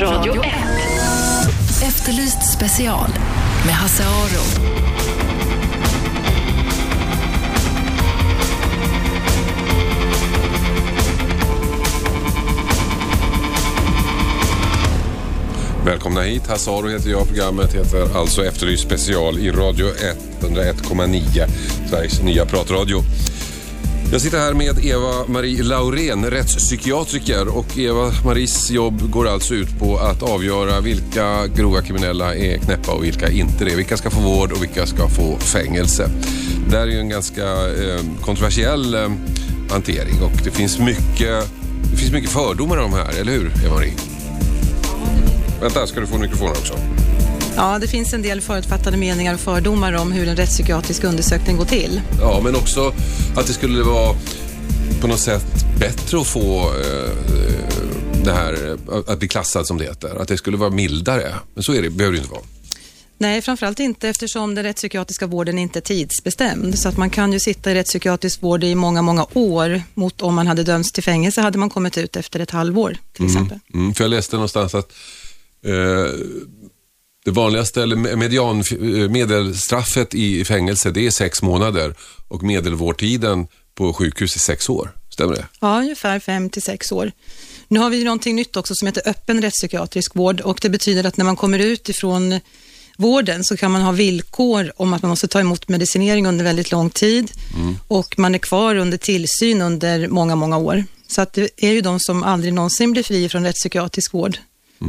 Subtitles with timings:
[0.00, 0.48] Radio 1.
[1.82, 3.08] Efterlyst special
[3.66, 4.72] med Hasse Aro.
[15.84, 16.46] Välkomna hit.
[16.46, 17.26] Hasse Aro heter jag.
[17.26, 19.86] Programmet heter alltså Efterlyst special i Radio
[20.40, 21.46] 101,9.
[21.90, 23.02] Sveriges nya pratradio.
[24.12, 30.22] Jag sitter här med Eva-Marie Laurén, rättspsykiatriker och Eva-Maries jobb går alltså ut på att
[30.22, 33.76] avgöra vilka grova kriminella är knäppa och vilka inte det.
[33.76, 36.10] Vilka ska få vård och vilka ska få fängelse.
[36.70, 39.10] Det här är ju en ganska eh, kontroversiell eh,
[39.70, 41.50] hantering och det finns mycket,
[41.90, 43.94] det finns mycket fördomar om det här, eller hur Eva-Marie?
[45.60, 46.74] Vänta, ska du få mikrofonen också?
[47.56, 51.64] Ja, det finns en del förutfattade meningar och fördomar om hur en rättspsykiatrisk undersökning går
[51.64, 52.00] till.
[52.20, 52.94] Ja, men också
[53.36, 54.16] att det skulle vara
[55.00, 57.10] på något sätt bättre att få eh,
[58.24, 58.76] det här
[59.06, 60.22] att bli klassad som det heter.
[60.22, 61.34] Att det skulle vara mildare.
[61.54, 62.42] Men så är det, behöver det inte vara.
[63.18, 66.78] Nej, framförallt inte eftersom den rättspsykiatriska vården inte är tidsbestämd.
[66.78, 70.34] Så att man kan ju sitta i rättspsykiatrisk vård i många, många år mot om
[70.34, 73.58] man hade dömts till fängelse hade man kommit ut efter ett halvår till exempel.
[73.74, 74.92] Mm, för jag läste någonstans att
[75.64, 76.12] eh,
[77.24, 81.94] det vanligaste, eller median, eh, medelstraffet i fängelse, det är sex månader
[82.28, 84.92] och medelvårdtiden på sjukhus är sex år.
[85.08, 85.46] Stämmer det?
[85.60, 87.12] Ja, ungefär fem till sex år.
[87.68, 91.04] Nu har vi ju någonting nytt också som heter öppen rättspsykiatrisk vård och det betyder
[91.04, 92.40] att när man kommer ut ifrån
[92.96, 96.72] vården så kan man ha villkor om att man måste ta emot medicinering under väldigt
[96.72, 97.32] lång tid
[97.88, 100.84] och man är kvar under tillsyn under många, många år.
[101.08, 104.38] Så att det är ju de som aldrig någonsin blir fri från rättspsykiatrisk vård.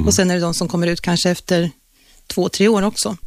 [0.05, 1.71] Och sen är det de som kommer ut kanske efter
[2.27, 3.17] två, tre år också.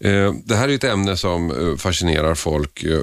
[0.00, 2.82] Eh, det här är ett ämne som eh, fascinerar folk.
[2.84, 3.00] Eh,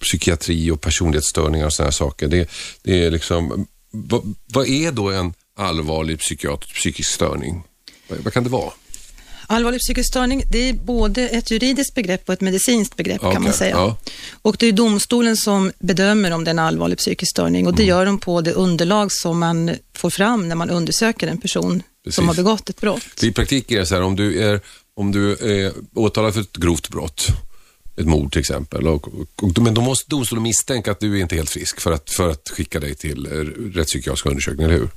[0.00, 2.28] psykiatri och personlighetsstörningar och sådana saker.
[2.28, 2.50] Det,
[2.82, 7.62] det är liksom, vad, vad är då en allvarlig psykiatrisk psykisk störning?
[8.08, 8.70] Vad, vad kan det vara?
[9.46, 13.52] Allvarlig psykisk störning, det är både ett juridiskt begrepp och ett medicinskt begrepp kan man
[13.52, 13.70] säga.
[13.76, 13.96] ja.
[14.42, 17.82] Och det är domstolen som bedömer om det är en allvarlig psykisk störning och det
[17.82, 17.88] Mm.
[17.88, 22.16] gör de på det underlag som man får fram när man undersöker en person Precis.
[22.16, 23.22] som har begått ett brott.
[23.22, 24.60] I praktiken är det så här, om du är,
[24.94, 27.26] om du är åtalad för ett grovt brott,
[27.96, 31.22] ett mord till exempel, och, och, och, men då måste domstolen misstänka att du är
[31.22, 33.30] inte helt frisk för att, för att skicka dig till eh,
[33.78, 34.88] rättspsykiatrisk undersökning, eller hur?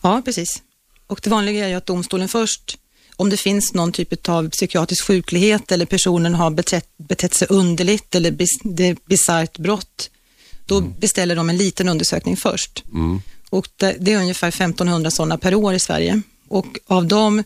[0.00, 0.62] Ja, precis.
[1.06, 2.78] Och det vanliga är ju att domstolen först,
[3.16, 8.14] om det finns någon typ av psykiatrisk sjuklighet eller personen har betett, betett sig underligt
[8.14, 10.10] eller bis, det bisarrt brott,
[10.66, 12.84] då beställer de en liten undersökning först.
[13.50, 16.22] Och det, det är ungefär 1500 sådana per år i Sverige.
[16.54, 17.42] Och av dem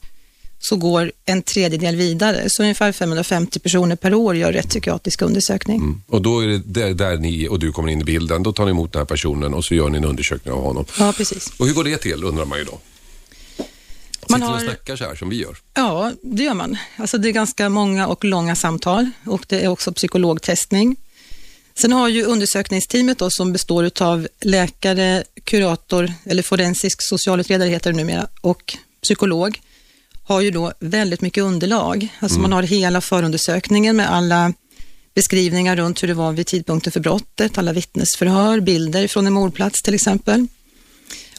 [0.61, 6.03] så går en tredjedel vidare, så ungefär 550 personer per år gör rättspsykiatrisk undersökning.
[6.09, 8.43] Och då är det där, där ni och du kommer in i bilden.
[8.43, 10.85] Då tar ni emot den här personen och så gör ni en undersökning av honom.
[10.99, 11.53] Ja, precis.
[11.59, 12.79] Och hur går det till undrar man ju då?
[13.57, 15.57] Sitter Man och har- snackar så här som vi gör?
[15.75, 16.77] Ja, det gör man.
[16.97, 20.97] Alltså det är ganska många och långa samtal och det är också psykologtestning.
[21.81, 27.97] Sen har ju undersökningsteamet då, som består av läkare, kurator eller forensisk socialutredare heter det
[27.97, 29.61] numera och psykolog
[30.25, 32.09] har ju då väldigt mycket underlag.
[32.19, 34.53] Alltså man har hela förundersökningen med alla
[35.15, 39.83] beskrivningar runt hur det var vid tidpunkten för brottet, alla vittnesförhör, bilder från en mordplats
[39.83, 40.47] till exempel.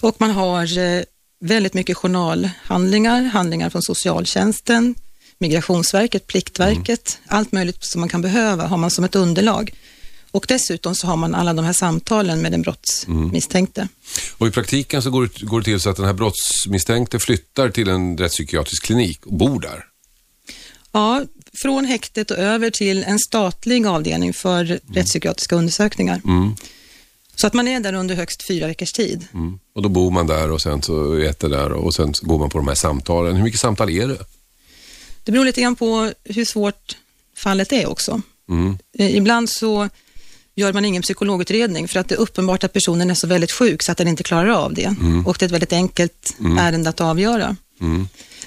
[0.01, 1.03] Och man har eh,
[1.39, 4.95] väldigt mycket journalhandlingar, handlingar från socialtjänsten,
[5.37, 9.73] Migrationsverket, Pliktverket, allt möjligt som man kan behöva har man som ett underlag.
[10.31, 13.87] Och dessutom så har man alla de här samtalen med den brottsmisstänkte.
[14.37, 17.69] Och i praktiken så går det, går det till så att den här brottsmisstänkte flyttar
[17.69, 19.85] till en rättspsykiatrisk klinik och bor där.
[20.91, 21.25] Ja,
[21.61, 26.21] från häktet och över till en statlig avdelning för rättspsykiatriska undersökningar.
[27.35, 29.27] Så att man är där under högst fyra veckors tid.
[29.33, 29.59] Mm.
[29.75, 32.49] Och då bor man där och sen så äter där och sen så går man
[32.49, 33.35] på de här samtalen.
[33.35, 34.25] Hur mycket samtal är det?
[35.23, 36.97] Det beror lite grann på hur svårt
[37.35, 38.21] fallet är också.
[38.97, 39.89] Eh, Ibland så
[40.59, 43.83] gör man ingen psykologutredning för att det är uppenbart att personen är så väldigt sjuk
[43.83, 44.95] så att den inte klarar av det.
[45.25, 47.55] Och det är ett väldigt enkelt ärende att avgöra.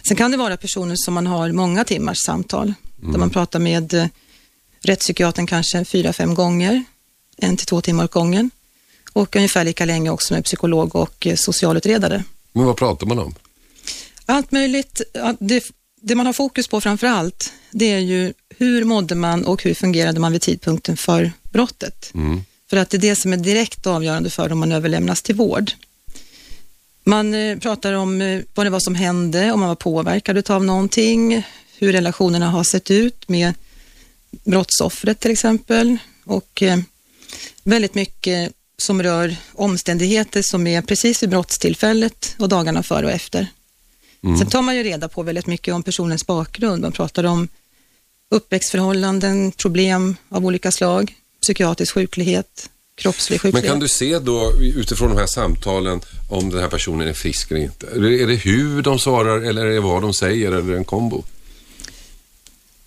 [0.09, 3.95] Sen kan det vara personer som man har många timmars samtal, där man pratar med
[3.95, 4.07] eh,
[4.81, 6.85] rättspsykiatern kanske fyra, fem gånger,
[7.37, 8.51] en till två timmar åt gången.
[9.13, 12.25] Och ungefär lika länge också med psykolog och eh, socialutredare.
[12.53, 13.35] Men vad pratar man om?
[14.27, 15.01] Allt möjligt.
[15.39, 15.65] Det,
[16.01, 19.75] det man har fokus på framför allt, det är ju hur mådde man och hur
[19.75, 22.13] fungerade man vid tidpunkten för brottet?
[22.71, 25.73] För att det är det som är direkt avgörande för om man överlämnas till vård.
[27.05, 30.65] Man eh, pratar om eh, vad det var som hände, om man var påverkad av
[30.65, 31.43] någonting,
[31.79, 33.55] hur relationerna har sett ut med
[34.31, 36.79] brottsoffret till exempel och eh,
[37.63, 43.47] väldigt mycket som rör omständigheter som är precis vid brottstillfället och dagarna före och efter.
[44.25, 44.39] Mm.
[44.39, 46.83] Sen tar man ju reda på väldigt mycket om personens bakgrund.
[46.83, 47.49] Man pratar om
[48.31, 53.65] uppväxtförhållanden, problem av olika slag, psykiatrisk sjuklighet, kroppslig sjuklighet.
[53.65, 56.01] Men kan du se då utifrån de här samtalen
[56.31, 57.87] om den här personen är frisk eller inte?
[57.87, 61.25] Är det hur de svarar eller är det vad de säger eller en kombo?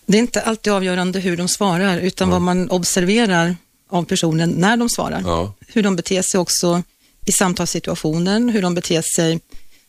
[0.06, 2.32] Det är inte alltid avgörande hur de svarar utan ja.
[2.32, 3.56] vad man observerar
[3.90, 5.22] av personen när de svarar.
[5.26, 5.54] Ja.
[5.68, 6.84] Hur de beter sig också
[7.26, 9.40] i samtalssituationen, hur de beter sig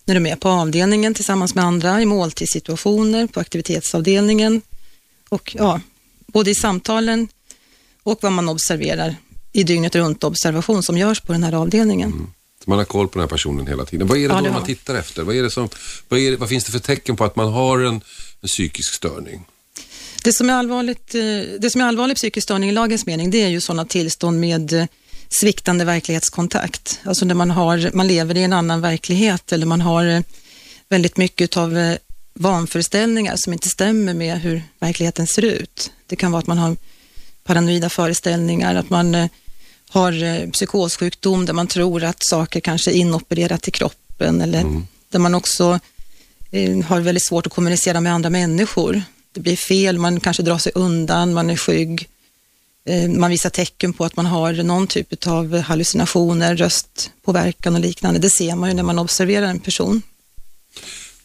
[0.05, 4.63] när de är på avdelningen tillsammans med andra, i måltidssituationer, på aktivitetsavdelningen
[5.29, 5.81] och ja,
[6.27, 7.29] både i samtalen
[8.07, 9.17] och vad man observerar
[9.53, 12.13] i dygnet runt observation som görs på den här avdelningen.
[12.13, 12.27] Mm.
[12.67, 14.07] Man har koll på den här personen hela tiden.
[14.07, 15.23] Vad är det ja, då det man tittar efter?
[15.23, 15.69] Vad, är det som,
[16.09, 18.01] vad, är det, vad finns det för tecken på att man har en,
[18.41, 19.45] en psykisk störning?
[20.25, 21.21] Det som, är allvarligt, eh,
[21.59, 24.73] det som är allvarlig psykisk störning i lagens mening, det är ju sådana tillstånd med
[24.73, 24.87] eh,
[25.29, 27.01] sviktande verklighetskontakt.
[27.05, 30.21] Alltså när man, har, man lever i en annan verklighet eller man har eh,
[30.89, 31.97] väldigt mycket av
[32.35, 35.93] vanföreställningar som inte stämmer med hur verkligheten ser ut.
[36.07, 36.77] Det kan vara att man har
[37.47, 39.29] paranoida föreställningar, att man
[39.89, 44.87] har psykossjukdom där man tror att saker kanske är inopererat i kroppen eller mm.
[45.09, 45.81] där man också
[46.87, 49.03] har väldigt svårt att kommunicera med andra människor
[49.37, 52.09] det blir fel, man kanske drar sig undan, man är skygg.
[52.85, 58.21] Eh, man visar tecken på att man har någon typ av hallucinationer, röstpåverkan och liknande.
[58.21, 60.03] Det ser man ju när man observerar en person.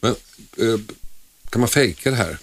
[0.00, 0.10] Men
[0.58, 0.80] eh,
[1.50, 2.38] kan man fejka det här?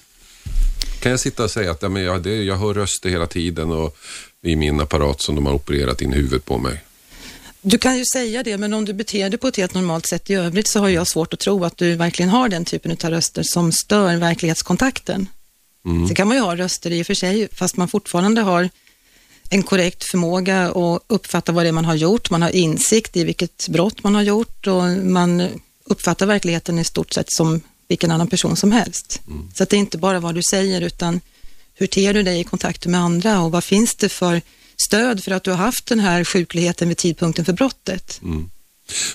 [1.00, 3.72] Kan jag sitta och säga att ja, men jag, det, jag hör röster hela tiden
[3.72, 3.98] och
[4.44, 6.84] i min apparat som de har opererat in huvudet på mig?
[7.62, 10.30] Du kan ju säga det, men om du beter dig på ett helt normalt sätt
[10.30, 13.10] i övrigt så har jag svårt att tro att du verkligen har den typen av
[13.10, 15.28] röster som stör verklighetskontakten.
[15.86, 16.08] Mm.
[16.08, 18.70] Sen kan man ju ha röster i och för sig, fast man fortfarande har
[19.50, 22.30] en korrekt förmåga att uppfatta vad det är man har gjort.
[22.30, 25.48] Man har insikt i vilket brott man har gjort och man
[25.86, 29.22] uppfattar verkligheten i stort sett som vilken annan person som helst.
[29.28, 29.50] Mm.
[29.56, 31.22] Så det är inte bara vad du säger utan
[31.74, 34.42] hur ter du dig i kontakter med andra och vad finns det för
[34.88, 38.20] stöd för att du har haft den här sjukligheten vid tidpunkten för brottet?
[38.24, 38.50] Mm.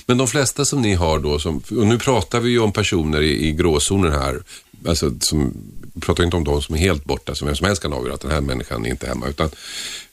[0.07, 3.23] Men de flesta som ni har då, som, och nu pratar vi ju om personer
[3.23, 4.43] i, i gråzonen här,
[4.87, 5.53] alltså som
[5.95, 8.15] vi pratar inte om de som är helt borta, som vem som helst kan avgöra
[8.15, 9.51] att den här människan är inte hemma, utan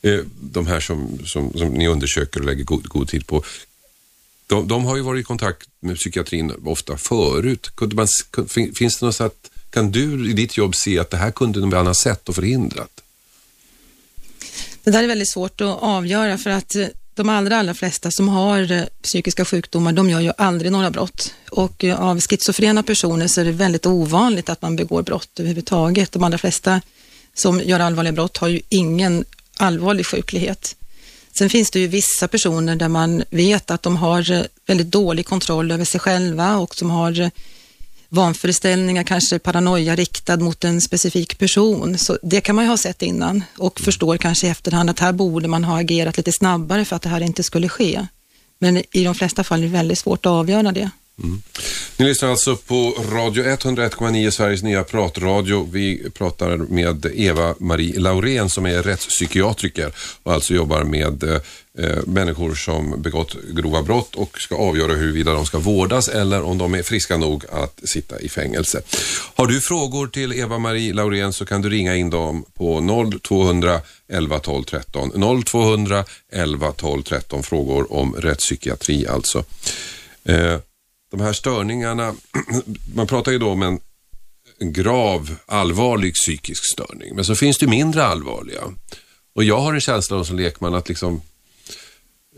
[0.02, 3.44] eh, de här som, som, som, ni undersöker och lägger god, god tid på,
[4.52, 7.72] de, de, har ju varit i kontakt med psykiatrin ofta förut.
[7.76, 8.08] Kunde man,
[8.76, 11.74] finns det något sätt, kan du i ditt jobb se att det här kunde de
[11.74, 13.02] ha sett och förhindrat?
[14.84, 18.30] Det där är väldigt svårt att avgöra för att eh, de allra, allra flesta som
[18.30, 21.34] har eh, psykiska sjukdomar, de gör ju aldrig några brott.
[21.52, 26.12] Och eh, av schizofrena personer så är det väldigt ovanligt att man begår brott överhuvudtaget.
[26.12, 26.82] De allra flesta
[27.34, 29.26] som gör allvarliga brott har ju ingen
[29.58, 30.76] allvarlig sjuklighet.
[31.34, 35.26] Sen finns det ju vissa personer där man vet att de har eh, väldigt dålig
[35.26, 37.32] kontroll över sig själva och som har
[38.14, 41.98] vanföreställningar, kanske paranoia riktad mot en specifik person.
[41.98, 45.12] Så det kan man ju ha sett innan och förstår kanske i efterhand att här
[45.12, 48.08] borde man ha agerat lite snabbare för att det här inte skulle ske.
[48.60, 50.90] Men i de flesta fall är det väldigt svårt att avgöra det.
[51.24, 51.42] Mm.
[52.02, 55.70] Ni lyssnar alltså på Radio 101,9, Sveriges nya pratradio.
[55.72, 59.92] Vi pratar med Eva-Marie Laurén som är rättspsykiatriker
[60.24, 61.42] och alltså jobbar med eh,
[61.78, 66.58] eh, människor som begått grova brott och ska avgöra huruvida de ska vårdas eller om
[66.58, 68.82] de är friska nog att sitta i fängelse.
[69.36, 72.80] Har du frågor till Eva-Marie Laurén så kan du ringa in dem på
[73.30, 75.44] 0200 11 12 13.
[75.46, 79.44] 0200 11 12 13 frågor om rättspsykiatri alltså.
[80.24, 80.58] Eh,
[81.12, 82.16] de här störningarna,
[82.96, 83.80] man pratar ju då om en,
[84.60, 87.16] en grav, allvarlig psykisk störning.
[87.16, 88.62] Men så finns det mindre allvarliga.
[89.36, 91.22] Och jag har en känsla av som lekman att liksom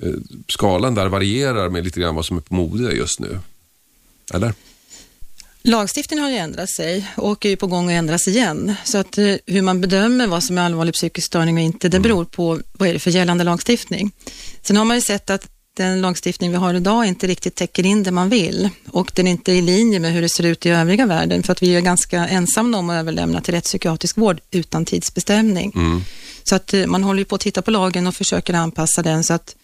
[0.01, 0.13] eh,
[0.47, 3.39] skalan där varierar med lite grann vad som är på mode just nu.
[4.33, 4.53] Eller?
[5.65, 8.75] Lagstiftningen har ju ändrat sig och är på gång att ändras igen.
[8.83, 11.97] Så att eh, hur man bedömer vad som är allvarlig psykisk störning och inte, det
[11.97, 12.03] mm.
[12.03, 14.11] beror på vad är det för gällande lagstiftning.
[14.61, 18.03] Sen har man ju sett att den lagstiftning vi har idag inte riktigt täcker in
[18.03, 20.69] det man vill och den är inte i linje med hur det ser ut i
[20.69, 24.85] övriga världen för att vi är ganska ensamma om att överlämna till rättspsykiatrisk vård utan
[24.85, 25.71] tidsbestämning.
[25.75, 26.03] Mm.
[26.43, 29.33] Så att eh, man håller på att titta på lagen och försöker anpassa den så
[29.33, 29.55] att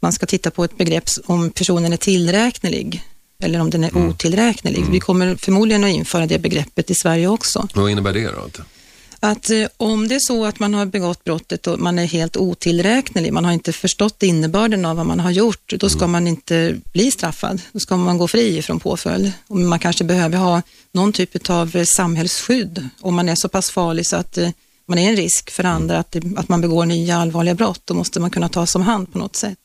[0.00, 3.04] man ska titta på ett begrepp om personen är tillräknelig
[3.42, 4.08] eller om den är mm.
[4.08, 4.78] otillräknelig.
[4.78, 4.92] Mm.
[4.92, 7.68] Vi kommer förmodligen att införa det begreppet i Sverige också.
[7.74, 8.62] Vad innebär det då?
[9.20, 12.36] Att eh, om det är så att man har begått brottet och man är helt
[12.36, 16.10] otillräknelig, man har inte förstått innebörden av vad man har gjort, då ska mm.
[16.10, 17.62] man inte bli straffad.
[17.72, 19.32] Då ska man gå fri från påföljd.
[19.46, 24.06] Och man kanske behöver ha någon typ av samhällsskydd om man är så pass farlig
[24.06, 24.50] så att eh,
[24.88, 27.82] man är en risk för andra att, att man begår nya allvarliga brott.
[27.84, 29.58] Då måste man kunna tas om hand på något sätt.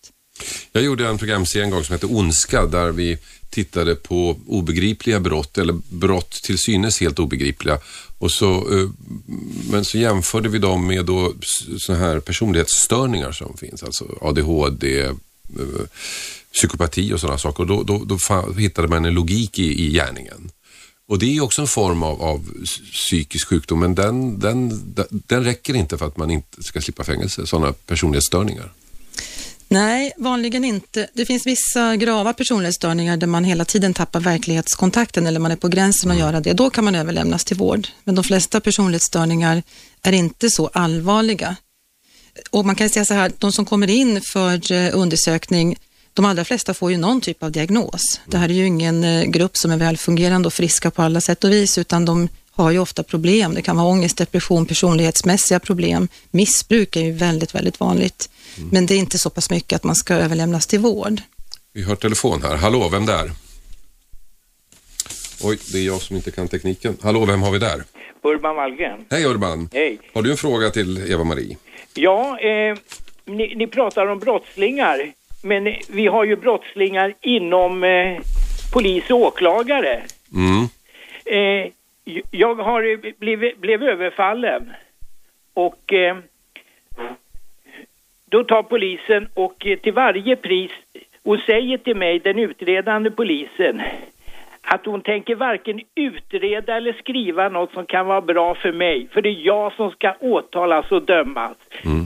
[0.71, 3.17] Jag gjorde en programserie en gång som hette Ondska där vi
[3.51, 7.79] tittade på obegripliga brott eller brott till synes helt obegripliga.
[8.17, 8.89] Och så, eh,
[9.69, 11.33] men så jämförde vi dem med då
[11.77, 15.13] så här personlighetsstörningar som finns, alltså ADHD, eh,
[16.53, 17.63] psykopati och sådana saker.
[17.63, 18.17] Och då, då, då
[18.57, 20.51] hittade man en logik i, i gärningen.
[21.07, 22.49] Och det är också en form av, av
[22.91, 27.47] psykisk sjukdom, men den, den, den räcker inte för att man inte ska slippa fängelse,
[27.47, 28.71] sådana personlighetsstörningar.
[29.71, 31.07] Nej, vanligen inte.
[31.13, 35.67] Det finns vissa grava personlighetsstörningar där man hela tiden tappar verklighetskontakten eller man är på
[35.67, 36.27] gränsen att mm.
[36.27, 36.53] göra det.
[36.53, 37.87] Då kan man överlämnas till vård.
[38.03, 39.63] Men de flesta personlighetsstörningar
[40.01, 41.55] är inte så allvarliga.
[42.49, 45.75] Och man kan säga så här, de som kommer in för eh, undersökning,
[46.13, 48.21] de allra flesta får ju någon typ av diagnos.
[48.25, 51.43] Det här är ju ingen eh, grupp som är välfungerande och friska på alla sätt
[51.43, 53.53] och vis, utan de har ju ofta problem.
[53.53, 56.07] Det kan vara ångest, depression, personlighetsmässiga problem.
[56.31, 58.29] Missbruk är ju väldigt, väldigt vanligt.
[58.57, 58.69] Mm.
[58.69, 61.21] Men det är inte så pass mycket att man ska överlämnas till vård.
[61.73, 62.55] Vi har telefon här.
[62.55, 63.31] Hallå, vem där?
[65.43, 66.97] Oj, det är jag som inte kan tekniken.
[67.01, 67.83] Hallå, vem har vi där?
[68.23, 69.05] Urban Wallgren.
[69.09, 69.69] Hej Urban.
[69.73, 69.99] Hej.
[70.13, 71.57] Har du en fråga till Eva-Marie?
[71.93, 72.77] Ja, eh,
[73.25, 75.11] ni, ni, pratar om brottslingar.
[75.43, 78.17] Men vi har ju brottslingar inom eh,
[78.73, 80.03] polis och åklagare.
[80.33, 80.61] Mm.
[81.25, 81.71] Eh,
[82.31, 84.71] jag har blivit, blev överfallen
[85.53, 86.17] och eh,
[88.29, 90.71] då tar polisen och eh, till varje pris,
[91.23, 93.81] hon säger till mig, den utredande polisen,
[94.61, 99.21] att hon tänker varken utreda eller skriva något som kan vara bra för mig, för
[99.21, 101.57] det är jag som ska åtalas och dömas.
[101.85, 102.05] Mm.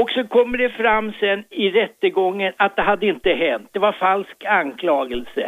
[0.00, 3.68] Och så kommer det fram sen i rättegången att det hade inte hänt.
[3.72, 5.44] Det var falsk anklagelse.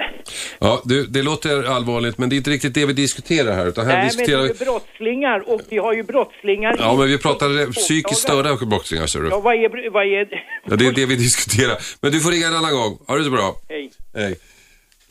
[0.59, 3.66] Ja, det, det låter allvarligt men det är inte riktigt det vi diskuterar här.
[3.66, 4.38] Utan här Nej, diskuterar...
[4.38, 6.76] men det är brottslingar och vi har ju brottslingar.
[6.78, 9.28] Ja, men vi pratar psykiskt störda brottslingar, ser du.
[9.28, 10.28] Ja, vad är, vad är...
[10.64, 11.76] Ja, det är det vi diskuterar.
[12.02, 12.99] Men du får ringa en annan gång.
[13.07, 13.54] Ha det så bra.
[13.69, 13.90] Hej.
[14.14, 14.33] Hej.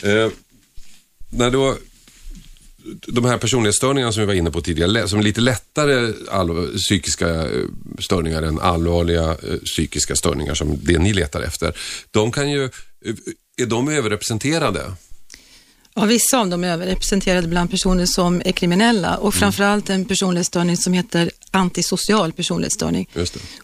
[0.04, 0.32] Eh,
[1.40, 1.76] när då
[3.08, 6.14] de här personlighetsstörningarna som vi var inne på tidigare, som är lite lättare
[6.78, 7.66] psykiska eh,
[8.00, 11.74] störningar än allvarliga eh, psykiska störningar som det ni letar efter.
[12.12, 13.16] De kan ju, eh,
[13.58, 14.82] är de överrepresenterade?
[15.96, 19.40] Ja, vissa av dem är överrepresenterade bland personer som är kriminella och mm.
[19.40, 23.10] framförallt en personlighetsstörning som heter antisocial personlighetsstörning.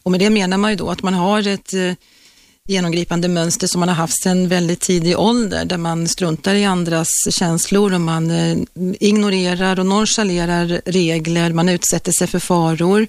[0.04, 1.74] Och med det menar man ju då att man har ett
[2.68, 7.10] genomgripande mönster som man har haft sedan väldigt tidig ålder, där man struntar i andras
[7.30, 8.58] känslor och man eh,
[9.00, 13.08] ignorerar och nonchalerar regler, man utsätter sig för faror.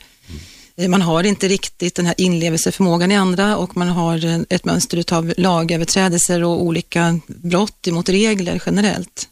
[0.77, 0.91] Mm.
[0.91, 5.15] Man har inte riktigt den här inlevelseförmågan i andra och man har eh, ett mönster
[5.15, 9.29] av lagöverträdelser och olika brott emot regler generellt.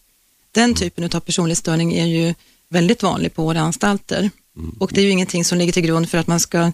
[0.52, 0.74] Den mm.
[0.74, 2.34] typen av personlighetsstörning är ju
[2.68, 4.30] väldigt vanlig på våra anstalter.
[4.56, 4.76] Mm.
[4.78, 6.72] Och det är ju ingenting som ligger till grund för att man ska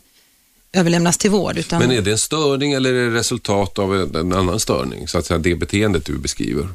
[0.72, 1.58] överlämnas till vård.
[1.58, 1.78] Utan...
[1.78, 5.08] Men är det en störning eller är det resultat av en, annan störning?
[5.08, 6.68] Så att säga det beteendet du beskriver?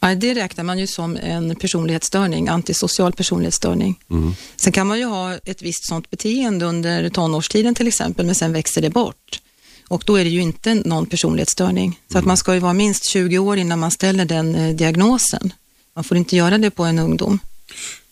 [0.00, 4.00] Ja, det räknar man ju som en personlighetsstörning, antisocial personlighetsstörning.
[4.10, 4.34] Mm.
[4.56, 8.52] Sen kan man ju ha ett visst sånt beteende under tonårstiden till exempel, men sen
[8.52, 9.40] växer det bort.
[9.88, 12.00] Och då är det ju inte någon personlighetsstörning.
[12.08, 12.18] Så mm.
[12.20, 15.52] att man ska ju vara minst 20 år innan man ställer den eh, diagnosen.
[15.94, 17.38] Man får inte göra det på en ungdom.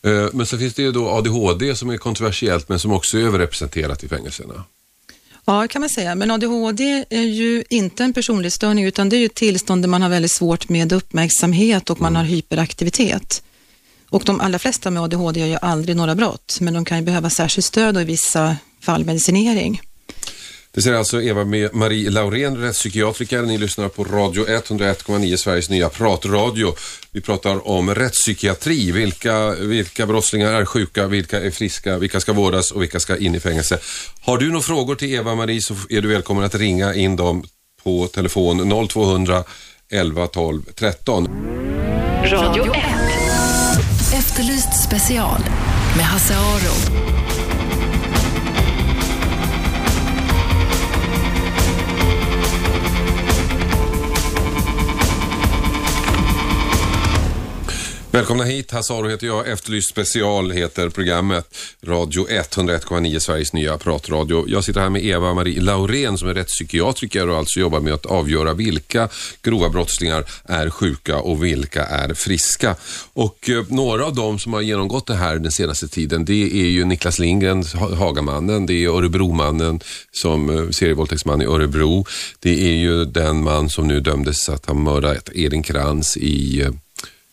[0.02, 3.22] Eh, men så finns det ju då ADHD som är kontroversiellt men som också är
[3.22, 4.64] överrepresenterat i fängelserna.
[5.50, 6.14] Ja, kan man säga.
[6.14, 10.02] Men ADHD är ju inte en personlighetsstörning utan det är ju ett tillstånd där man
[10.02, 13.42] har väldigt svårt med uppmärksamhet och man har hyperaktivitet.
[14.10, 17.04] Och de allra flesta med ADHD gör ju aldrig några brott, men de kan ju
[17.04, 19.80] behöva särskilt stöd och i vissa fall medicinering.
[20.74, 23.42] Det säger alltså Eva-Marie Laurén, rättspsykiatriker.
[23.42, 26.74] Ni lyssnar på Radio 101,9, Sveriges nya pratradio.
[27.12, 28.92] Vi pratar om rättspsykiatri.
[28.92, 33.34] Vilka, vilka brottslingar är sjuka, vilka är friska, vilka ska vårdas och vilka ska in
[33.34, 33.78] i fängelse.
[34.20, 37.44] Har du några frågor till Eva-Marie så är du välkommen att ringa in dem
[37.84, 39.44] på telefon 0200
[39.90, 41.28] 11 12 13.
[42.24, 42.84] Radio 1.
[44.14, 45.40] Efterlyst special
[45.96, 47.19] med Hasse Aro.
[58.12, 59.48] Välkomna hit, Hasse heter jag.
[59.48, 61.54] Efterlyst special heter programmet.
[61.82, 64.44] Radio 101,9 Sveriges nya pratradio.
[64.48, 68.54] Jag sitter här med Eva-Marie Laurén som är rättspsykiatriker och alltså jobbar med att avgöra
[68.54, 69.08] vilka
[69.42, 72.76] grova brottslingar är sjuka och vilka är friska.
[73.12, 76.70] Och eh, några av dem som har genomgått det här den senaste tiden det är
[76.70, 77.64] ju Niklas Lindgren,
[77.98, 79.80] Hagamannen, det är Örebromannen
[80.12, 82.06] som eh, serievåldtäktsman i Örebro.
[82.38, 86.70] Det är ju den man som nu dömdes att ha mördat Edin Krantz i Eh,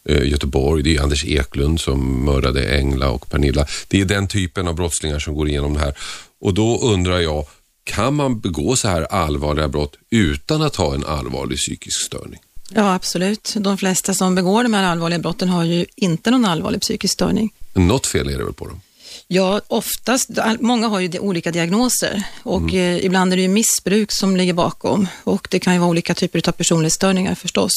[0.08, 0.84] Göteborg.
[0.84, 3.66] Det är Anders Eklund som mördade Engla och Pernilla.
[3.88, 5.94] Det är den typen av brottslingar som går igenom det här.
[6.42, 7.46] Och då undrar jag,
[7.84, 12.40] kan man begå så här allvarliga brott utan att ha en allvarlig psykisk störning?
[12.70, 13.56] Ja, absolut.
[13.58, 17.54] De flesta som begår de här allvarliga brotten har ju inte någon allvarlig psykisk störning.
[17.74, 18.82] Något fel är det väl på dem?
[19.30, 20.30] Ja, oftast.
[20.60, 25.08] Många har ju olika diagnoser och eh, ibland är det ju missbruk som ligger bakom
[25.24, 27.72] och det kan ju vara olika typer av personlighetsstörningar förstås.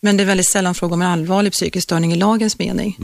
[0.00, 2.96] Men det är väldigt sällan fråga om en allvarlig psykisk störning i lagens mening.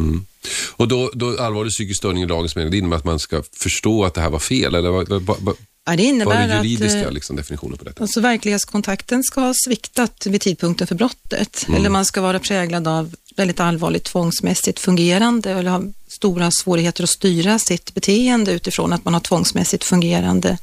[0.76, 4.04] Och då, då allvarlig psykisk störning i lagens mening, det innebär att man ska förstå
[4.04, 4.74] att det här var fel?
[4.74, 5.56] Eller vad, vad, vad,
[5.90, 8.02] Ja, det vad innebär är den juridiska att eh, liksom, definitionen på detta?
[8.02, 13.14] alltså, verklighetskontakten ska ha sviktat vid tidpunkten för brottet eller man ska vara präglad av
[13.36, 19.14] väldigt allvarligt tvångsmässigt fungerande eller ha stora svårigheter att styra sitt beteende utifrån att man
[19.14, 20.58] har tvångsmässigt fungerande.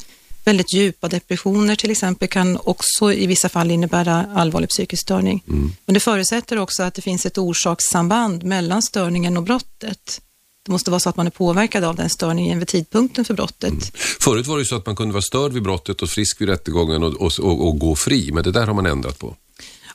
[0.46, 5.44] Väldigt djupa depressioner till exempel kan också i vissa fall innebära allvarlig psykisk störning.
[5.86, 10.22] Men det förutsätter också att det finns ett orsakssamband mellan störningen och brottet.
[10.66, 13.98] Det måste vara så att man är påverkad av den störningen vid tidpunkten för brottet.
[14.20, 16.50] Förut var det ju så att man kunde vara störd vid brottet och frisk vid
[16.50, 19.36] rättegången och, och, och, och gå fri, men det där har man ändrat på.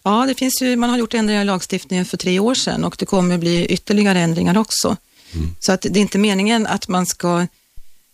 [0.02, 2.96] Ja, det finns ju, man har gjort ändringar i lagstiftningen för tre år sedan och
[2.98, 4.96] det kommer bli ytterligare ändringar också.
[5.60, 7.46] Så att det är inte meningen att man ska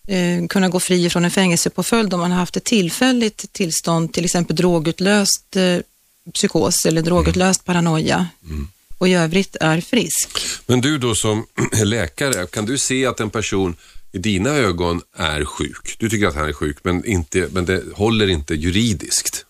[0.09, 4.25] eh, kunna gå fri från en fängelsepåföljd om man har haft ett tillfälligt tillstånd, till
[4.25, 5.79] exempel drogutlöst eh,
[6.35, 8.29] psykos eller drogutlöst paranoia
[8.99, 10.29] och i övrigt är frisk.
[10.67, 11.47] Men du då som
[11.85, 13.77] läkare, kan du se att en person
[14.13, 15.97] i dina ögon är sjuk?
[15.99, 19.47] Du tycker att han är sjuk, men, inte, men det håller inte juridiskt.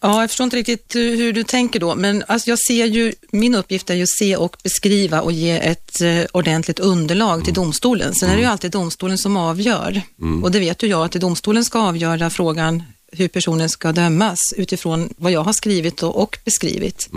[0.00, 3.12] Ja, jag förstår inte riktigt eh, hur du tänker då, men alltså jag ser ju,
[3.32, 7.54] min uppgift är ju att se och beskriva och ge ett eh, ordentligt underlag till
[7.54, 8.14] domstolen.
[8.14, 10.02] Sen är det ju alltid domstolen som avgör
[10.42, 12.82] och det vet ju jag att det domstolen ska avgöra frågan
[13.12, 17.08] hur personen ska dömas utifrån vad jag har skrivit och, beskrivit.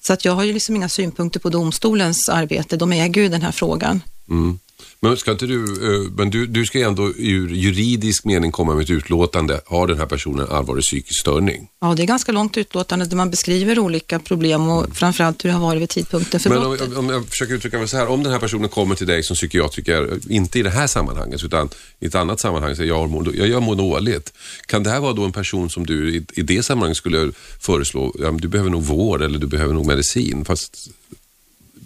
[0.00, 3.42] Så att jag har ju liksom inga synpunkter på domstolens arbete, de äger ju den
[3.42, 4.00] här frågan.
[4.30, 4.58] Mm.
[5.00, 8.82] Men, ska inte du, eh, men du, du ska ändå ur juridisk mening komma med
[8.84, 9.60] ett utlåtande.
[9.66, 11.68] Har den här personen allvarlig psykisk störning?
[11.80, 15.54] Ja, det är ganska långt utlåtande där man beskriver olika problem och framförallt hur det
[15.56, 16.88] har varit vid tidpunkten för Men brottet.
[16.88, 19.22] om, om jag försöker uttrycka mig så här, om den här personen kommer till dig
[19.22, 21.68] som psykiatriker, inte i det här sammanhanget utan
[22.00, 24.32] i ett annat sammanhang, säger jag, mår- jag, jag mår dåligt.
[24.66, 28.14] Kan det här vara då en person som du i, i det sammanhanget skulle föreslå,
[28.18, 30.88] ja, du behöver nog vård eller du behöver nog medicin, fast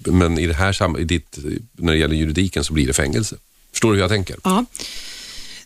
[0.06, 1.38] men i det här i ditt,
[1.72, 3.36] när det gäller juridiken så blir det fängelse.
[3.72, 4.36] Förstår du hur jag tänker?
[4.44, 4.64] Ja.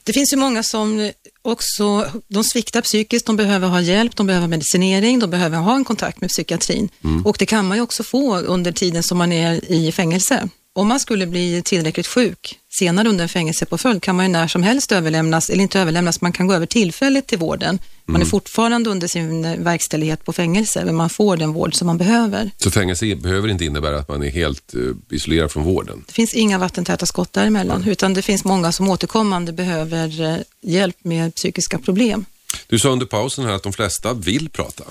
[0.05, 1.11] Det finns ju många som
[1.42, 5.85] också, de sviktar psykiskt, de behöver ha hjälp, de behöver medicinering, de behöver ha en
[5.85, 6.88] kontakt med psykiatrin.
[7.24, 10.48] Och det kan man ju också få under tiden som man är i fängelse.
[10.72, 14.62] Om man skulle bli tillräckligt sjuk senare under en fängelsepåföljd kan man ju när som
[14.62, 17.79] helst överlämnas, eller inte överlämnas, man kan gå över tillfälligt till vården.
[18.12, 21.99] Man är fortfarande under sin verkställighet på fängelse, men man får den vård som man
[21.99, 22.51] behöver.
[22.57, 24.81] Så fängelse behöver inte innebära att man är helt eh,
[25.16, 26.05] isolerad från vården.
[26.07, 30.96] Det finns inga vattentäta skott däremellan, utan det finns många som återkommande behöver eh, hjälp
[31.03, 32.25] med psykiska problem.
[32.66, 34.85] Du sa under pausen här att de flesta vill prata.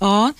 [0.00, 0.32] Ja,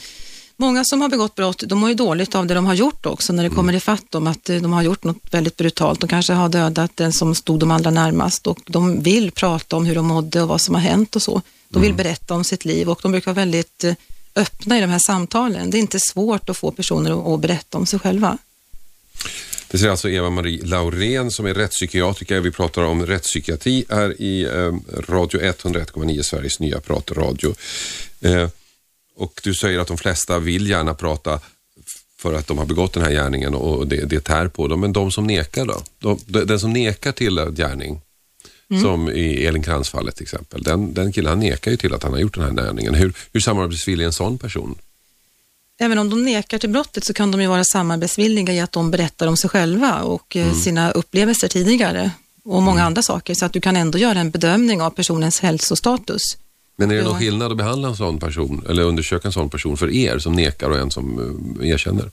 [0.56, 3.32] många som har begått brott, de mår ju dåligt av det de har gjort också
[3.32, 6.00] när det kommer ifatt dem, att eh, de har gjort något väldigt brutalt.
[6.00, 9.86] De kanske har dödat den som stod dem allra närmast och de vill prata om
[9.86, 11.42] hur de mådde och vad som har hänt och så.
[11.72, 13.94] De vill berätta om sitt liv och de brukar vara väldigt eh,
[14.36, 15.70] öppna i de här samtalen.
[15.70, 18.38] Det är inte svårt att få personer att- berätta om sig själva.
[19.70, 22.40] Det säger alltså Eva-Marie Laurén som är rättspsykiatriker.
[22.40, 24.72] Vi pratar om rättspsykiatri här i eh,
[25.08, 27.54] Radio 101,9, Sveriges nya pratradio.
[28.20, 28.48] Eh,
[29.16, 31.40] och du säger att de flesta vill gärna prata
[32.18, 34.80] för att de har begått den här gärningen och det, det tär på dem.
[34.80, 35.82] Men de som nekar då?
[35.98, 38.00] De, de, den som nekar till en
[38.70, 42.12] gärning, som i Elin Krantz-fallet till exempel, den, den killen nekar ju till att han
[42.12, 42.94] har gjort den här gärningen.
[42.94, 44.78] Hur, hur samarbetsvillig är en sån person?
[45.78, 48.90] Även om de nekar till brottet så kan de ju vara samarbetsvilliga i att de
[48.90, 52.10] berättar om sig själva och eh, sina upplevelser tidigare
[52.44, 56.22] och många andra saker så att du kan ändå göra en bedömning av personens hälsostatus.
[56.76, 59.76] Men är det någon skillnad att behandla en sån person eller undersöka en sån person
[59.76, 61.18] för er som nekar och en som
[61.60, 62.10] eh, erkänner?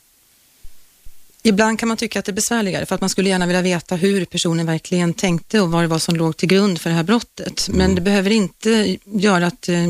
[1.47, 3.95] Ibland kan man tycka att det är besvärligare för att man skulle gärna vilja veta
[3.95, 7.03] hur personen verkligen tänkte och vad det var som låg till grund för det här
[7.03, 7.69] brottet.
[7.69, 9.87] Men det behöver inte göra att, eh,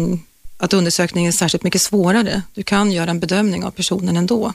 [0.58, 2.42] att undersökningen är särskilt mycket svårare.
[2.54, 4.54] Du kan göra en bedömning av personen ändå.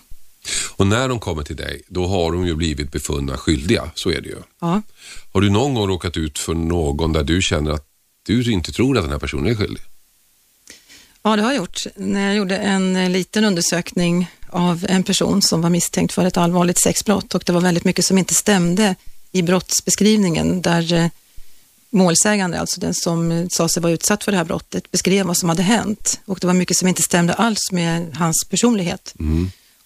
[0.77, 3.91] Och när de kommer till dig, då har de ju blivit befunna skyldiga.
[3.95, 4.39] Så är det ju.
[4.61, 4.83] Ja.
[5.33, 7.87] Har du någon gång råkat ut för någon där du känner att
[8.27, 9.83] du inte tror att den här personen är skyldig?
[11.23, 11.81] Ja, det har jag gjort.
[11.97, 16.37] När jag gjorde en eh, liten undersökning av en person som var misstänkt för ett
[16.37, 18.95] allvarligt sexbrott och det var väldigt mycket som inte stämde
[19.33, 21.07] i brottsbeskrivningen där eh,
[21.91, 25.37] målsägande, alltså den som eh, sa sig vara utsatt för det här brottet, beskrev vad
[25.37, 29.15] som hade hänt och det var mycket som inte stämde alls med hans personlighet.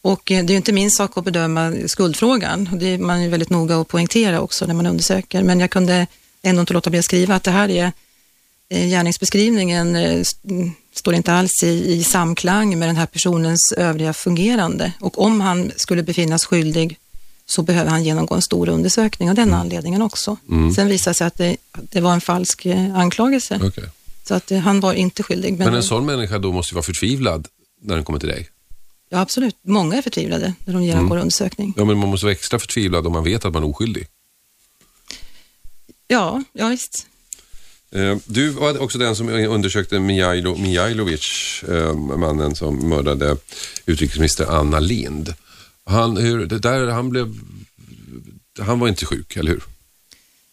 [0.03, 2.69] Och eh, det är ju inte min sak att bedöma skuldfrågan.
[2.73, 5.43] Det är man ju väldigt noga att poängtera också när man undersöker.
[5.43, 6.07] Men jag kunde
[6.43, 7.93] ändå inte låta bli att skriva att det här är
[8.69, 10.23] gärningsbeskrivningen eh,
[10.99, 14.93] står inte alls i, i samklang med den här personens övriga fungerande.
[15.01, 16.99] Och om han skulle befinnas skyldig
[17.47, 19.61] så behöver han genomgå en stor undersökning av den mm.
[19.61, 20.37] anledningen också.
[20.51, 20.75] Mm.
[20.75, 23.61] Sen visade det sig att det, det var en falsk eh, anklagelse.
[23.63, 23.85] Okay.
[24.25, 25.59] Så att eh, han var inte skyldig.
[25.59, 27.49] Men, men en sån människa då måste ju vara förtvivlad
[27.83, 28.49] när den kommer till dig?
[29.09, 29.57] Ja, absolut.
[29.63, 31.23] Många är förtvivlade när de genomgår mm.
[31.23, 31.75] undersökning.
[31.77, 34.07] Ja, men man måste vara extra förtvivlad om man vet att man är oskyldig.
[36.09, 37.07] Ja, ja visst.
[37.97, 41.63] Eh, du var också den som undersökte Mijailo, Mijailovic,
[42.17, 43.37] mannen som mördade
[43.87, 45.35] utrikesminister Anna Lind.
[45.85, 47.35] Han, hur, där, han, blev,
[48.61, 49.63] han var inte sjuk, eller hur?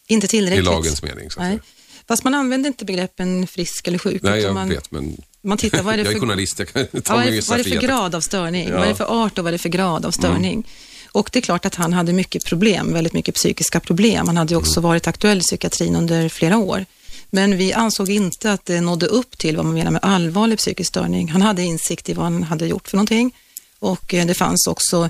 [0.07, 0.67] Inte tillräckligt.
[0.67, 1.31] I lagens mening.
[1.31, 1.51] Så att Nej.
[1.57, 1.63] Säga.
[2.07, 4.21] Fast man använder inte begreppen frisk eller sjuk.
[4.21, 6.73] Nej, jag man, vet, men man tittar, vad är det för, jag är journalist, jag
[6.73, 8.67] kan ta ja, Vad är det för grad av störning?
[8.67, 8.75] Ja.
[8.75, 10.53] Vad är det för art och vad är det för grad av störning?
[10.53, 10.63] Mm.
[11.11, 14.27] Och det är klart att han hade mycket problem, väldigt mycket psykiska problem.
[14.27, 14.89] Han hade också mm.
[14.89, 16.85] varit aktuell i psykiatrin under flera år.
[17.35, 20.87] Men vi ansåg inte att det nådde upp till vad man menar med allvarlig psykisk
[20.87, 21.29] störning.
[21.29, 23.35] Han hade insikt i vad han hade gjort för någonting
[23.79, 25.09] och eh, det fanns också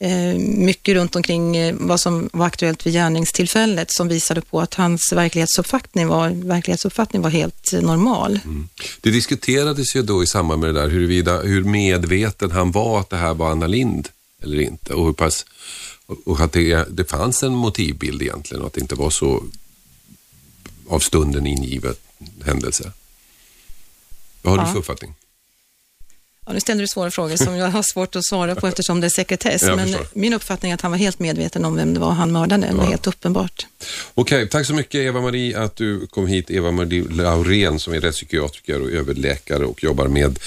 [0.00, 4.74] eh, mycket runt omkring eh, vad som var aktuellt vid gärningstillfället som visade på att
[4.74, 8.40] hans verklighetsuppfattning var, verklighetsuppfattning var helt normal.
[8.44, 8.68] Mm.
[9.00, 13.10] Det diskuterades ju då i samband med det där huruvida, hur medveten han var att
[13.10, 14.08] det här var Anna Lind
[14.42, 15.46] eller inte och hur pass
[16.24, 19.42] och att det, det fanns en motivbild egentligen och att det inte var så
[20.88, 22.00] av stunden ingivet
[22.44, 22.92] händelse.
[24.42, 24.66] Vad har ja.
[24.66, 25.14] du för uppfattning?
[26.46, 29.06] Ja, nu ställer du svåra frågor som jag har svårt att svara på eftersom det
[29.06, 29.62] är sekretess.
[29.62, 32.66] Men min uppfattning är att han var helt medveten om vem det var han mördade.
[32.66, 33.66] Det var helt uppenbart.
[34.14, 36.50] Okej, okay, tack så mycket Eva-Marie att du kom hit.
[36.50, 40.38] Eva-Marie Laurén som är rättspsykiatriker och överläkare och jobbar med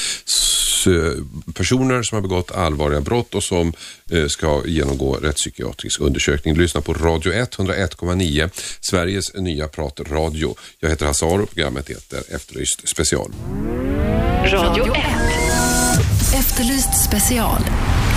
[1.54, 3.74] personer som har begått allvarliga brott och som
[4.12, 6.56] eh, ska genomgå rättspsykiatrisk undersökning.
[6.56, 8.50] Lyssna på Radio 1, 101,9,
[8.82, 10.56] Sveriges nya pratradio.
[10.80, 13.32] Jag heter Hassar och programmet heter Efterlyst special.
[14.46, 15.02] Radio 1.
[16.36, 17.62] Efterlyst special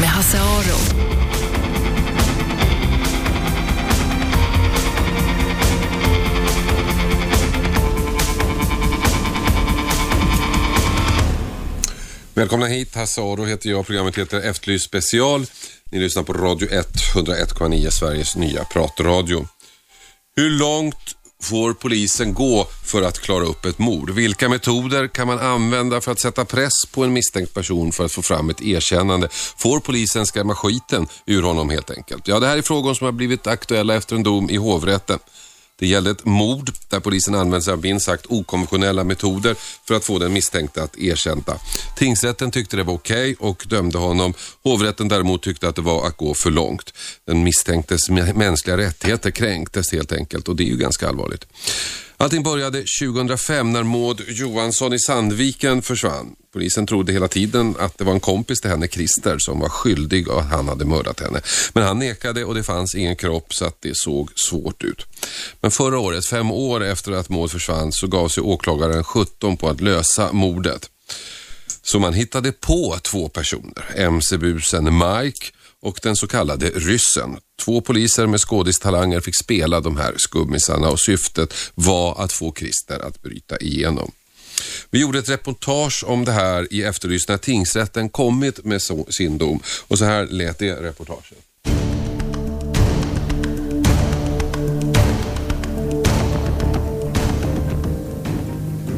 [0.00, 1.13] med Hasse Aro.
[12.36, 13.86] Välkomna hit, Hasse Aro heter jag.
[13.86, 15.46] Programmet heter Efterlyst special.
[15.90, 19.48] Ni lyssnar på Radio 1, 101,9, Sveriges nya pratradio.
[20.36, 24.10] Hur långt får polisen gå för att klara upp ett mord?
[24.10, 28.12] Vilka metoder kan man använda för att sätta press på en misstänkt person för att
[28.12, 29.28] få fram ett erkännande?
[29.56, 32.28] Får polisen skrämma skiten ur honom helt enkelt?
[32.28, 35.18] Ja, det här är frågor som har blivit aktuella efter en dom i hovrätten.
[35.84, 39.56] Det gällde ett mord där polisen använde sig av minst sagt okonventionella metoder
[39.88, 41.58] för att få den misstänkte att erkänna.
[41.96, 44.34] Tingsrätten tyckte det var okej okay och dömde honom.
[44.62, 46.92] Hovrätten däremot tyckte att det var att gå för långt.
[47.26, 51.46] Den misstänktes mänskliga rättigheter kränktes helt enkelt och det är ju ganska allvarligt.
[52.16, 56.36] Allting började 2005 när Maud Johansson i Sandviken försvann.
[56.54, 60.28] Polisen trodde hela tiden att det var en kompis till henne, Christer, som var skyldig
[60.28, 61.40] och att han hade mördat henne.
[61.72, 65.06] Men han nekade och det fanns ingen kropp så att det såg svårt ut.
[65.60, 69.68] Men förra året, fem år efter att Maud försvann, så gav sig åklagaren 17 på
[69.68, 70.90] att lösa mordet.
[71.82, 75.46] Så man hittade på två personer, MC-busen Mike
[75.82, 77.36] och den så kallade ryssen.
[77.64, 83.00] Två poliser med skådistalanger fick spela de här skummisarna och syftet var att få Christer
[83.06, 84.12] att bryta igenom.
[84.90, 89.62] Vi gjorde ett reportage om det här i Efterlyst när tingsrätten kommit med sin dom
[89.88, 91.43] och så här lät det reportaget.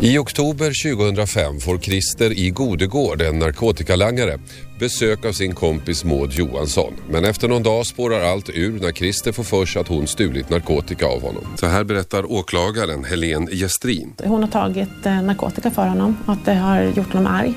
[0.01, 4.39] I oktober 2005 får Christer i Godegård, en narkotikalangare,
[4.79, 6.95] besök av sin kompis Maud Johansson.
[7.11, 10.51] Men efter någon dag spårar allt ur när Christer får för sig att hon stulit
[10.51, 11.47] narkotika av honom.
[11.57, 14.15] Så här berättar åklagaren Helene Gestrin.
[14.25, 17.55] Hon har tagit eh, narkotika för honom, att det har gjort honom arg.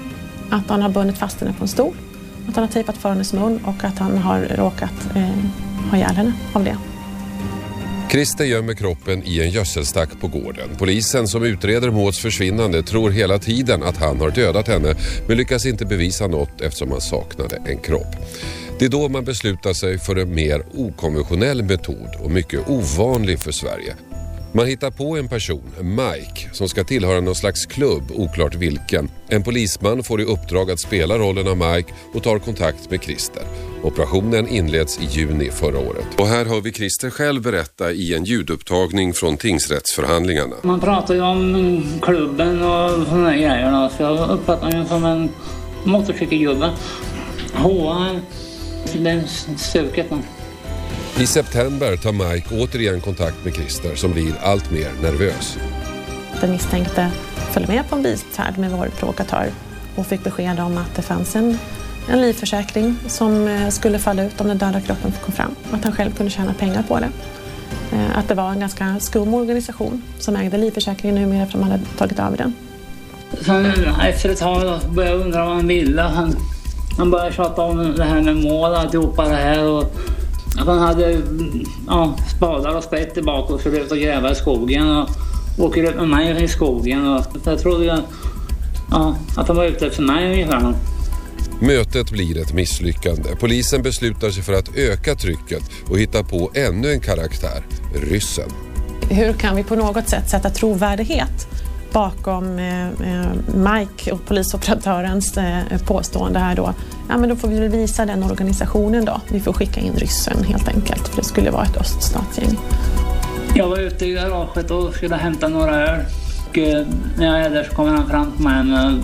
[0.49, 1.95] Att han har bundit fast henne på en stol,
[2.47, 5.29] att han har tejpat för hennes mun och att han har råkat eh,
[5.89, 6.77] ha ihjäl henne av det.
[8.11, 10.69] Christer gömmer kroppen i en gödselstack på gården.
[10.77, 14.95] Polisen som utreder Mauds försvinnande tror hela tiden att han har dödat henne
[15.27, 18.15] men lyckas inte bevisa något eftersom han saknade en kropp.
[18.79, 23.51] Det är då man beslutar sig för en mer okonventionell metod och mycket ovanlig för
[23.51, 23.95] Sverige.
[24.51, 29.09] Man hittar på en person, Mike, som ska tillhöra någon slags klubb, oklart vilken.
[29.27, 33.43] En polisman får i uppdrag att spela rollen av Mike och tar kontakt med Christer.
[33.83, 36.05] Operationen inleds i juni förra året.
[36.19, 40.55] Och här hör vi Christer själv berätta i en ljudupptagning från tingsrättsförhandlingarna.
[40.61, 45.29] Man pratar ju om klubben och sådana grejer så jag uppfattar mig som en
[45.83, 46.71] motorcykelgubbe.
[47.53, 48.19] HA,
[48.93, 49.23] det är
[49.57, 50.07] stuket.
[51.19, 55.57] I september tar Mike återigen kontakt med Christer som blir allt mer nervös.
[56.41, 57.11] Den misstänkte
[57.51, 59.51] följde med på en bilfärd med vår provokatör
[59.95, 61.57] och fick besked om att det fanns en,
[62.09, 65.55] en livförsäkring som eh, skulle falla ut om den döda kroppen kom fram.
[65.71, 67.09] Att han själv kunde tjäna pengar på det.
[67.91, 71.79] Eh, Att det var en ganska skum organisation som ägde livförsäkringen numera för de hade
[71.97, 72.53] tagit över den.
[73.45, 73.65] Sen
[74.01, 76.01] efter ett tag då började jag undra vad han ville.
[76.01, 76.35] Han,
[76.97, 79.63] han började tjata om det här med mål och alltihopa det här.
[79.63, 79.95] Och
[80.59, 81.21] att han hade
[81.87, 84.89] ja, spadar och spett tillbaka och och gräva i skogen.
[84.89, 85.09] Och
[85.57, 87.07] åker ut med mig i skogen.
[87.07, 87.99] Och jag trodde jag,
[88.91, 90.73] ja, att han var ute efter mig ungefär.
[91.61, 93.29] Mötet blir ett misslyckande.
[93.39, 98.49] Polisen beslutar sig för att öka trycket och hitta på ännu en karaktär, ryssen.
[99.09, 101.47] Hur kan vi på något sätt sätta trovärdighet
[101.93, 106.73] bakom eh, eh, Mike och polisoperatörens eh, påstående här då?
[107.09, 109.21] Ja, men då får vi väl visa den organisationen då.
[109.27, 112.57] Vi får skicka in ryssen helt enkelt, för det skulle vara ett öststatsgäng.
[113.55, 116.05] Jag var ute i garaget och skulle hämta några öl.
[116.49, 119.01] Och eh, när jag är där så kommer han fram till mig med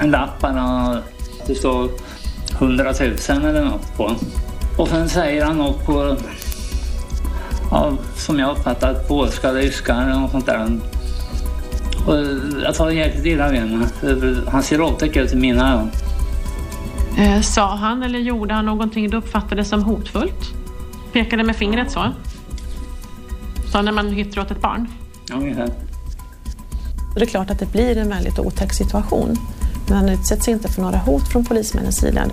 [0.00, 0.98] en lapp bara.
[1.46, 1.90] Det står
[2.58, 4.12] 100 000 eller något på.
[4.76, 6.16] Och sen säger han något på,
[7.70, 10.78] ja, som jag uppfattar polska ryska eller något sånt där.
[12.06, 12.14] Och
[12.64, 13.86] jag tar jäkligt illa vid henne.
[14.48, 15.90] Han ser råtäck ut i mina ögon.
[17.18, 20.54] Eh, sa han eller gjorde han någonting du uppfattade som hotfullt?
[21.12, 22.12] Pekade med fingret så?
[23.72, 24.88] Så när man hytter åt ett barn?
[25.28, 25.68] Ja, ungefär.
[27.14, 29.36] Det är klart att det blir en väldigt otäck situation.
[29.88, 32.24] Men han utsätts inte för några hot från polismännens sida.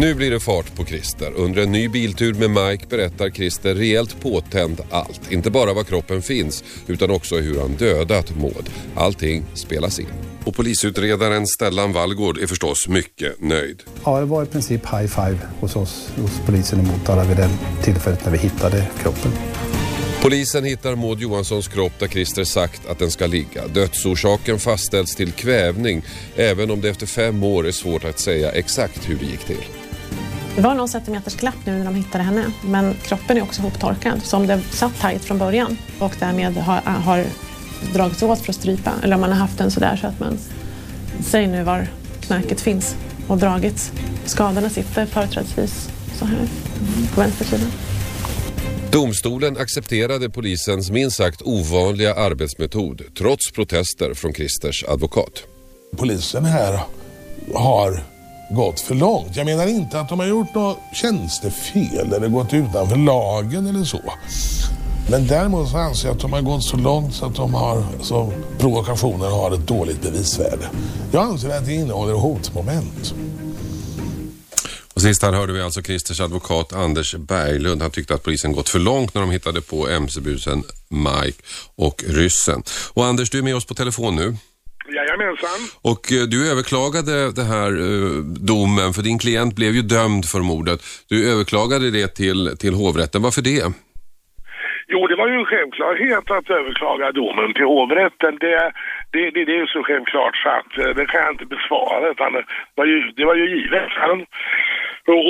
[0.00, 1.32] Nu blir det fart på Christer.
[1.36, 5.32] Under en ny biltur med Mike berättar Christer rejält påtänd allt.
[5.32, 8.70] Inte bara var kroppen finns utan också hur han dödat Maud.
[8.94, 10.06] Allting spelas in.
[10.44, 13.82] Och polisutredaren Stellan Wallgård är förstås mycket nöjd.
[14.04, 17.50] Ja, det var i princip high five hos oss, hos polisen i Motala vid det
[17.82, 19.32] tillfället när vi hittade kroppen.
[20.22, 23.66] Polisen hittar Maud Johanssons kropp där Christer sagt att den ska ligga.
[23.66, 26.02] Dödsorsaken fastställs till kvävning
[26.36, 29.64] även om det efter fem år är svårt att säga exakt hur det gick till.
[30.58, 32.44] Det var någon centimeters glapp nu när de hittade henne.
[32.64, 34.22] Men kroppen är också hoptorkad.
[34.22, 37.24] Så om det satt tajt från början och därmed har, har
[37.94, 38.92] dragits åt för att strypa.
[39.02, 40.38] Eller om man har haft den sådär så att man
[41.20, 41.86] säger nu var
[42.20, 42.96] knäcket finns
[43.28, 43.92] och dragits.
[44.24, 46.48] Skadorna sitter företrädesvis så här
[47.14, 47.66] på vänster sida.
[48.90, 55.42] Domstolen accepterade polisens minst sagt ovanliga arbetsmetod trots protester från Christers advokat.
[55.96, 56.80] Polisen här
[57.54, 58.17] har
[58.50, 59.36] gått för långt.
[59.36, 64.00] Jag menar inte att de har gjort något tjänstefel eller gått utanför lagen eller så.
[65.10, 67.84] Men däremot så anser jag att de har gått så långt så att de har,
[68.02, 70.68] så provokationen har ett dåligt bevisvärde.
[71.12, 73.14] Jag anser att det innehåller hotmoment.
[74.94, 77.82] Och sist här hörde vi alltså Christers advokat Anders Berglund.
[77.82, 81.42] Han tyckte att polisen gått för långt när de hittade på mc-busen Mike
[81.76, 82.62] och ryssen.
[82.92, 84.36] Och Anders, du är med oss på telefon nu.
[84.96, 85.60] Jajamensan.
[85.90, 88.10] Och eh, du överklagade det här eh,
[88.52, 90.80] domen för din klient blev ju dömd för mordet.
[91.08, 93.22] Du överklagade det till, till hovrätten.
[93.22, 93.64] Varför det?
[94.92, 98.32] Jo, det var ju en självklarhet att överklaga domen till hovrätten.
[98.40, 98.72] Det,
[99.12, 102.10] det, det, det är ju så självklart så att eh, det kan jag inte besvara.
[102.10, 103.92] Utan det, var ju, det var ju givet.
[104.06, 104.18] Han,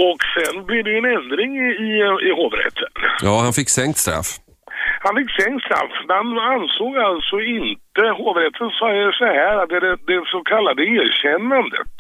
[0.06, 1.70] och, sen blev det en ändring i,
[2.28, 2.92] i, hovrätten.
[3.22, 4.28] Ja, han fick sänkt straff.
[5.04, 5.94] Han fick sänkt straff.
[6.08, 11.96] Han ansåg alltså inte, hovrätten säger så här, att det, det så kallade erkännandet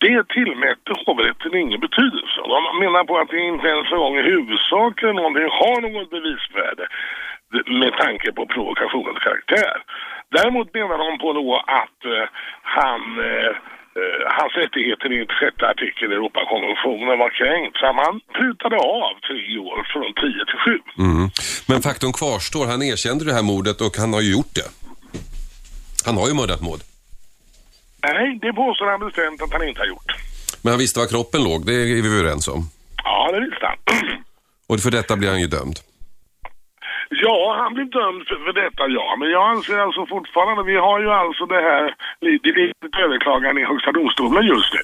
[0.00, 2.38] det tillmätte hovrätten ingen betydelse.
[2.54, 6.10] De menar på att det inte ens en gång i huvudsak eller någonting har något
[6.16, 6.86] bevisvärde
[7.80, 9.76] med tanke på provokationens karaktär.
[10.36, 11.48] Däremot menar de på då
[11.82, 12.26] att eh,
[12.78, 13.52] han, eh,
[14.00, 17.76] eh hans rättigheter enligt sjätte artikeln i Europakonventionen var kränkt.
[17.76, 20.76] Så han prutade av tre år från tio till sju.
[20.98, 21.28] Mm.
[21.68, 24.85] Men faktum kvarstår, han erkände det här mordet och han har ju gjort det.
[26.06, 26.82] Han har ju mördat Maud.
[28.02, 30.10] Nej, det påstår han bestämt att han inte har gjort.
[30.62, 32.60] Men han visste var kroppen låg, det är vi överens om.
[33.04, 33.78] Ja, det visste han.
[34.68, 35.76] Och för detta blir han ju dömd.
[37.10, 39.16] Ja, han blev dömd för, för detta, ja.
[39.20, 41.84] Men jag anser alltså fortfarande, vi har ju alltså det här,
[42.86, 44.82] ett överklagande i Högsta domstolen just nu.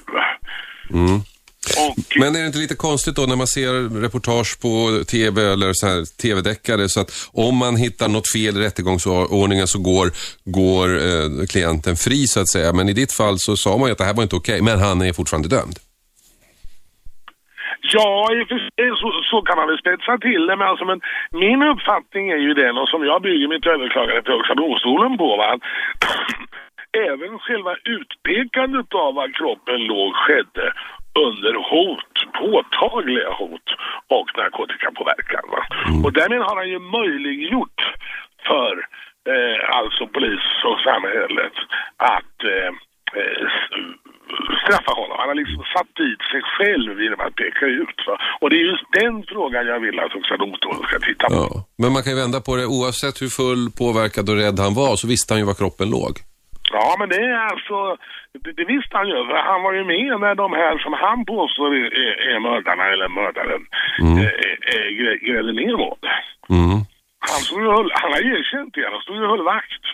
[0.99, 1.19] Mm.
[1.63, 5.73] Och, Men är det inte lite konstigt då när man ser reportage på tv eller
[5.73, 10.07] så här tv-deckare så att om man hittar något fel i rättegångsordningen så går,
[10.61, 12.73] går eh, klienten fri så att säga.
[12.73, 14.79] Men i ditt fall så sa man ju att det här var inte okej, men
[14.79, 15.77] han är fortfarande dömd.
[17.95, 20.85] Ja, i och för sig så, så kan man väl spetsa till det, men, alltså,
[20.85, 20.99] men
[21.45, 25.29] min uppfattning är ju den, och som jag bygger mitt överklagande till Högsta domstolen på,
[25.41, 25.49] va,
[27.09, 30.67] även själva utpekandet av var kroppen låg skedde
[31.25, 33.67] under hot, påtagliga hot
[34.17, 34.83] och narkotikamissbruk.
[35.03, 35.45] påverkan.
[35.53, 35.61] Va?
[36.05, 37.79] Och därmed har han ju möjliggjort
[38.49, 38.73] för
[39.33, 41.55] eh, alltså polis och samhället
[42.15, 42.71] att eh,
[43.19, 43.45] eh,
[44.61, 45.15] straffa honom.
[45.19, 47.99] Han har liksom satt dit sig själv genom att peka ut.
[48.07, 48.15] Va?
[48.41, 51.35] Och det är just den frågan jag vill att Högsta domstolen ska titta på.
[51.35, 51.49] Ja.
[51.81, 54.95] Men man kan ju vända på det, oavsett hur full, påverkad och rädd han var
[54.95, 56.13] så visste han ju var kroppen låg.
[56.73, 57.77] Ja, men det är alltså,
[58.43, 59.13] det, det visste han ju.
[59.27, 62.85] för Han var ju med när de här som han påstår är, är, är mördarna
[62.93, 63.61] eller mördaren
[64.99, 66.03] grä- grävde ner Maud.
[66.49, 66.79] Mm.
[67.29, 69.85] Han, stod höll, han har erkänt det, han stod och höll vakt.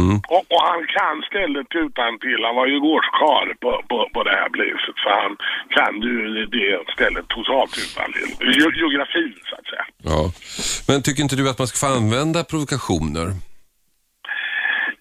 [0.00, 0.16] Mm.
[0.34, 2.40] Och, och han kan stället utan till.
[2.46, 5.32] Han var ju gårdskarl på, på, på det här placet så han
[5.76, 8.30] kan ju det stället totalt utan till.
[8.54, 9.84] Ge- Geografin så att säga.
[10.10, 10.20] Ja.
[10.88, 13.26] Men tycker inte du att man ska få använda provokationer?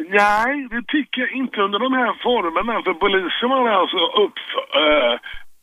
[0.10, 2.82] Nej, det tycker jag inte under de här formerna.
[2.84, 4.40] För polisen har alltså upp,
[4.76, 5.14] äh,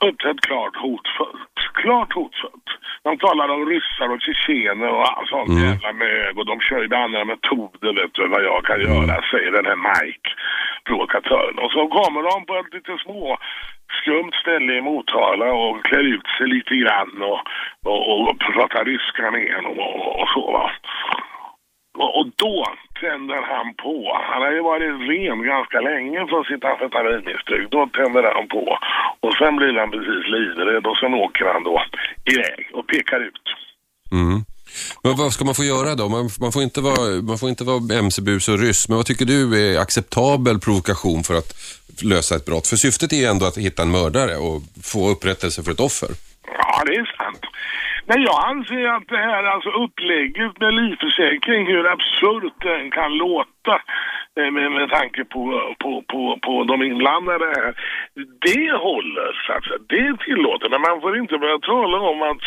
[0.09, 1.59] uppträtt klart hotfullt.
[1.75, 2.69] Klart hotfullt.
[3.03, 6.39] De talar om ryssar och tjetjener och allt sånt jävla mög.
[6.39, 9.67] Och de kör ju med andra metoder, vet du vad jag kan göra, säger den
[9.67, 10.31] här Mike,
[10.85, 11.59] provokatören.
[11.59, 13.39] Och så kommer de på ett lite små
[14.01, 17.41] skumt ställe i Motala och klär ut sig lite grann och,
[17.85, 20.71] och, och pratar ryska med honom och, och så va.
[21.99, 22.67] Och, då
[23.01, 23.97] tänder han på.
[24.31, 27.71] Han har ju varit ren ganska länge från sitt amfetaminmissbruk.
[27.71, 28.79] Då tänder han på.
[29.21, 31.83] Och sen blir han precis livrädd och sen åker han då
[32.25, 33.47] iväg och pekar ut.
[34.13, 34.45] Mm.
[35.03, 36.09] Men vad ska man få göra då?
[36.09, 38.89] Man, man får inte vara, man får inte vara mc-bus och ryss.
[38.89, 41.51] Men vad tycker du är acceptabel provokation för att
[42.03, 42.67] lösa ett brott?
[42.67, 46.09] För syftet är ju ändå att hitta en mördare och få upprättelse för ett offer.
[46.59, 47.45] Ja, det är sant.
[48.07, 53.75] Men jag anser att det här alltså upplägget med livförsäkring, hur absurt den kan låta
[54.37, 57.75] eh, med, med tanke på, på, på, på de inblandade här.
[58.41, 59.79] Det håller, så att säga.
[59.89, 60.69] Det tillåter.
[60.69, 62.45] Men man får inte börja tala om att,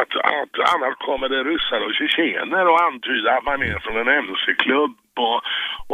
[0.00, 4.08] att, att annars kommer det ryssar och tjetjener och antyda att man är från en
[4.08, 5.40] mc-klubb och,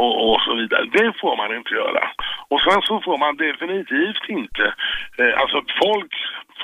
[0.03, 0.85] och, och så vidare.
[0.91, 2.03] Det får man inte göra.
[2.47, 4.73] Och sen så får man definitivt inte,
[5.19, 6.13] eh, alltså folk,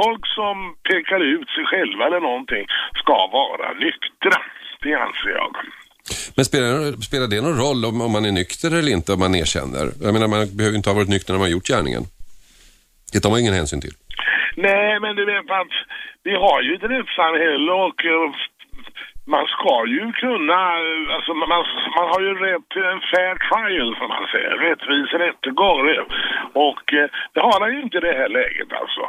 [0.02, 0.56] folk som
[0.90, 2.66] pekar ut sig själva eller någonting
[3.02, 4.38] ska vara nyktra.
[4.84, 5.52] Det anser jag.
[6.36, 9.36] Men spelar, spelar det någon roll om, om man är nykter eller inte, om man
[9.36, 9.86] erkänner?
[10.06, 12.04] Jag menar, man behöver inte ha varit nykter när man gjort gärningen.
[13.14, 13.96] Det tar man ingen hänsyn till.
[14.56, 15.74] Nej, men du vet att
[16.24, 18.00] vi har ju ett rättssamhälle och
[19.26, 20.60] man ska ju kunna,
[21.16, 21.50] alltså man,
[21.98, 25.82] man har ju rätt till en fair trial som man säger, rättvis rättegång.
[26.70, 29.04] Och eh, det har han ju inte i det här läget alltså.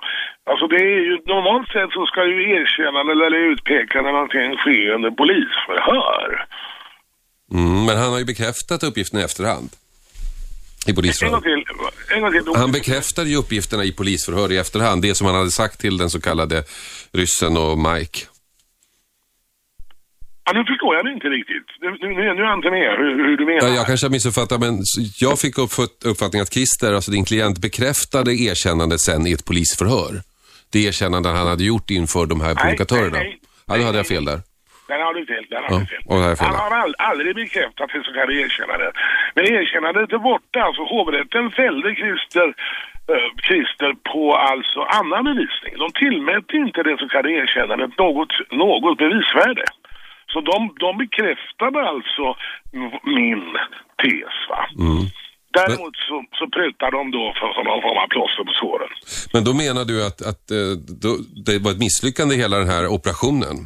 [0.50, 5.10] Alltså det är ju, normalt sett så ska ju erkännande eller utpekande någonting ske under
[5.10, 6.46] polisförhör.
[7.52, 9.68] Mm, men han har ju bekräftat uppgifterna i efterhand.
[10.86, 11.40] I En gång polisförhör.
[11.40, 11.64] till,
[12.14, 12.42] en gång till.
[12.56, 15.02] Han bekräftade ju uppgifterna i polisförhör i efterhand.
[15.02, 16.64] Det som han hade sagt till den så kallade
[17.12, 18.20] ryssen och Mike.
[20.46, 21.66] Ja, nu förstår jag det inte riktigt.
[21.80, 23.68] Nu, nu, nu är jag hur, hur du menar.
[23.68, 24.74] Ja, jag kanske har missuppfattat, men
[25.20, 30.12] jag fick uppfatt- uppfattningen att Christer, alltså din klient, bekräftade erkännandet sen i ett polisförhör.
[30.72, 33.18] Det erkännande han hade gjort inför de här provokatörerna.
[33.18, 33.38] nej, nej.
[33.68, 34.40] Ja, då hade jag fel där.
[34.88, 35.44] Där har du fel.
[35.50, 36.02] Där har Ja, du fel.
[36.08, 36.46] har fel.
[36.46, 38.92] Han har all, aldrig bekräftat det så kallade erkännandet.
[39.34, 40.58] Men erkännandet är borta.
[40.68, 42.48] Alltså hovrätten fällde Christer,
[43.12, 45.72] eh, Christer på alltså annan bevisning.
[45.82, 48.32] De tillmätte inte det så kallade erkännandet något,
[48.64, 49.64] något bevisvärde.
[50.34, 52.24] Så de, de bekräftade alltså
[53.18, 53.44] min
[54.02, 54.34] tes.
[54.50, 54.62] Va?
[54.86, 55.04] Mm.
[55.58, 58.92] Däremot så, så prutar de då för som någon form av plåster på såren.
[59.34, 61.10] Men då menar du att, att eh, då,
[61.46, 63.56] det var ett misslyckande hela den här operationen?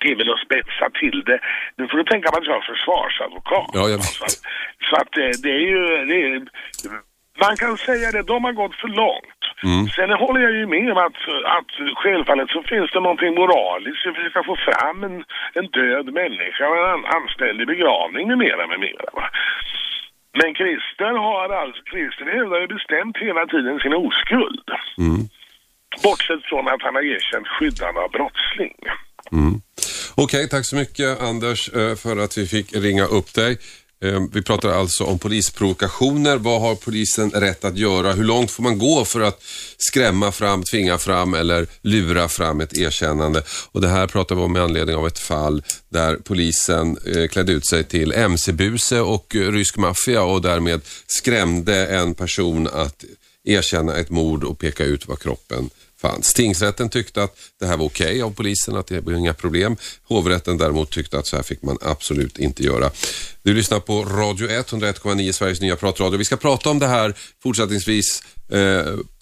[0.00, 1.38] Det är väl att spetsa till det.
[1.78, 3.70] Nu får du tänka på att jag är försvarsadvokat.
[3.78, 4.14] Ja, jag vet.
[4.20, 4.38] Så att,
[4.88, 5.82] så att eh, det är ju...
[6.10, 6.34] Det är,
[7.40, 9.42] man kan säga det, de har gått för långt.
[9.62, 9.88] Mm.
[9.96, 11.20] Sen håller jag ju med om att,
[11.58, 15.16] att självfallet så finns det någonting moraliskt i att försöka få fram en,
[15.58, 19.08] en död människa och en an- anständig begravning med mera, med mera.
[19.18, 19.26] Va?
[20.40, 24.68] Men Christer har alltså, Christer hävdar ju bestämt hela tiden sin oskuld.
[24.98, 25.22] Mm.
[26.04, 28.76] Bortsett från att han har erkänt skyddande av brottsling.
[29.32, 29.54] Mm.
[30.16, 33.58] Okej, tack så mycket Anders eh, för att vi fick ringa upp dig.
[34.04, 36.36] Ehm, vi pratar alltså om polisprovokationer.
[36.36, 38.12] Vad har polisen rätt att göra?
[38.12, 39.42] Hur långt får man gå för att
[39.78, 43.42] skrämma fram, tvinga fram eller lura fram ett erkännande?
[43.72, 47.52] Och det här pratar vi om med anledning av ett fall där polisen eh, klädde
[47.52, 53.04] ut sig till mc-buse och eh, rysk maffia och därmed skrämde en person att
[53.44, 55.70] erkänna ett mord och peka ut var kroppen
[56.04, 56.34] fanns.
[56.34, 59.76] Tingsrätten tyckte att det här var okej av polisen, att det var inga problem.
[60.02, 62.90] Hovrätten däremot tyckte att så här fick man absolut inte göra.
[63.42, 66.18] Du lyssnar på Radio 1, 101,9 Sveriges nya pratradio.
[66.18, 68.58] Vi ska prata om det här fortsättningsvis Eh,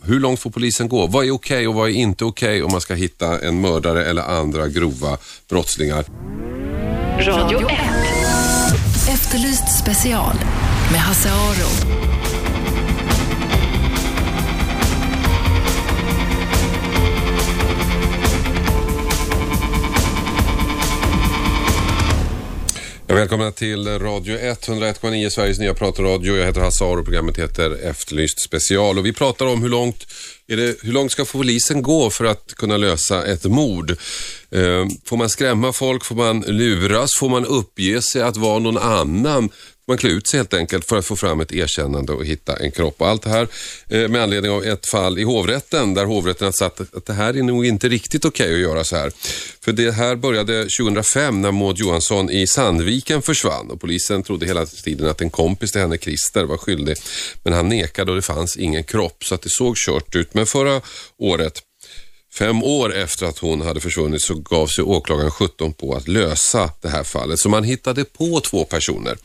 [0.02, 1.06] hur långt får polisen gå?
[1.06, 4.22] Vad är okej och vad är inte okej om man ska hitta en mördare eller
[4.22, 5.18] andra grova
[5.48, 6.04] brottslingar?
[7.18, 7.78] Radio 1.
[9.08, 10.34] Efterlyst special
[10.92, 12.01] med Hasse Aro.
[23.14, 26.36] Välkomna till Radio 101,9 Sveriges nya pratradio.
[26.36, 28.98] Jag heter Hasse Aro och programmet heter Efterlyst special.
[28.98, 30.06] Och vi pratar om hur långt,
[30.48, 33.90] är det, hur långt ska polisen gå för att kunna lösa ett mord?
[34.50, 36.04] Eh, får man skrämma folk?
[36.04, 37.10] Får man luras?
[37.18, 39.50] Får man uppge sig att vara någon annan?
[39.88, 42.70] Man klär ut sig helt enkelt för att få fram ett erkännande och hitta en
[42.70, 43.00] kropp.
[43.00, 43.48] Och allt det här
[43.88, 47.36] eh, med anledning av ett fall i hovrätten där hovrätten har sagt att det här
[47.36, 49.12] är nog inte riktigt okej okay att göra så här.
[49.60, 54.66] För det här började 2005 när Maud Johansson i Sandviken försvann och polisen trodde hela
[54.66, 56.96] tiden att en kompis till henne, Christer, var skyldig.
[57.42, 60.34] Men han nekade och det fanns ingen kropp så att det såg kört ut.
[60.34, 60.80] Men förra
[61.18, 61.62] året
[62.34, 66.70] Fem år efter att hon hade försvunnit så gav sig åklagaren 17 på att lösa
[66.82, 67.38] det här fallet.
[67.38, 69.16] Så man hittade på två personer.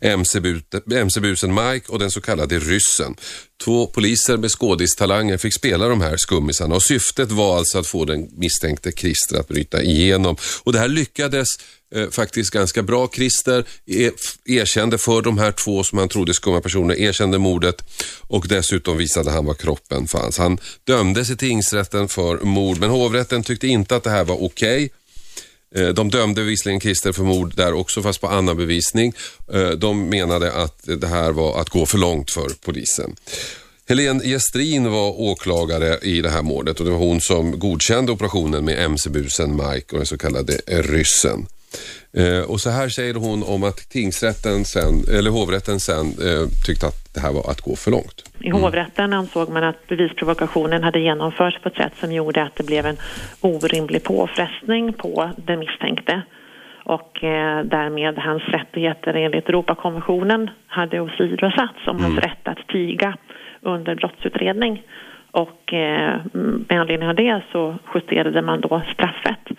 [0.00, 3.16] MC-busen Mike och den så kallade ryssen.
[3.64, 8.04] Två poliser med skådistalanger fick spela de här skummisarna och syftet var alltså att få
[8.04, 10.36] den misstänkte Christer att bryta igenom.
[10.62, 11.48] Och det här lyckades
[11.94, 13.08] eh, faktiskt ganska bra.
[13.14, 14.12] Christer er,
[14.44, 17.82] erkände för de här två som han trodde skumma personer, erkände mordet
[18.20, 20.38] och dessutom visade han var kroppen fanns.
[20.38, 24.84] Han dömdes i tingsrätten för mord men hovrätten tyckte inte att det här var okej.
[24.84, 24.88] Okay.
[25.92, 29.12] De dömde visserligen Christer för mord där också fast på annan bevisning.
[29.52, 33.16] Eh, de menade att det här var att gå för långt för polisen.
[33.88, 38.64] Helene Gestrin var åklagare i det här mordet och det var hon som godkände operationen
[38.64, 41.46] med MC-busen Mike och den så kallade ryssen.
[42.12, 46.86] Eh, och så här säger hon om att tingsrätten sen, eller hovrätten sen eh, tyckte
[46.86, 48.18] att det här var att gå för långt.
[48.40, 52.64] I hovrätten ansåg man att bevisprovokationen hade genomförts på ett sätt som gjorde att det
[52.64, 52.96] blev en
[53.40, 56.22] orimlig påfrestning på den misstänkte
[56.84, 62.02] och eh, därmed hans rättigheter enligt Europakonventionen hade åsidosatts om mm.
[62.02, 63.16] hans rätt att tiga
[63.60, 64.82] under brottsutredning.
[65.30, 66.20] Och eh,
[66.68, 69.53] med anledning av det så justerade man då straffet.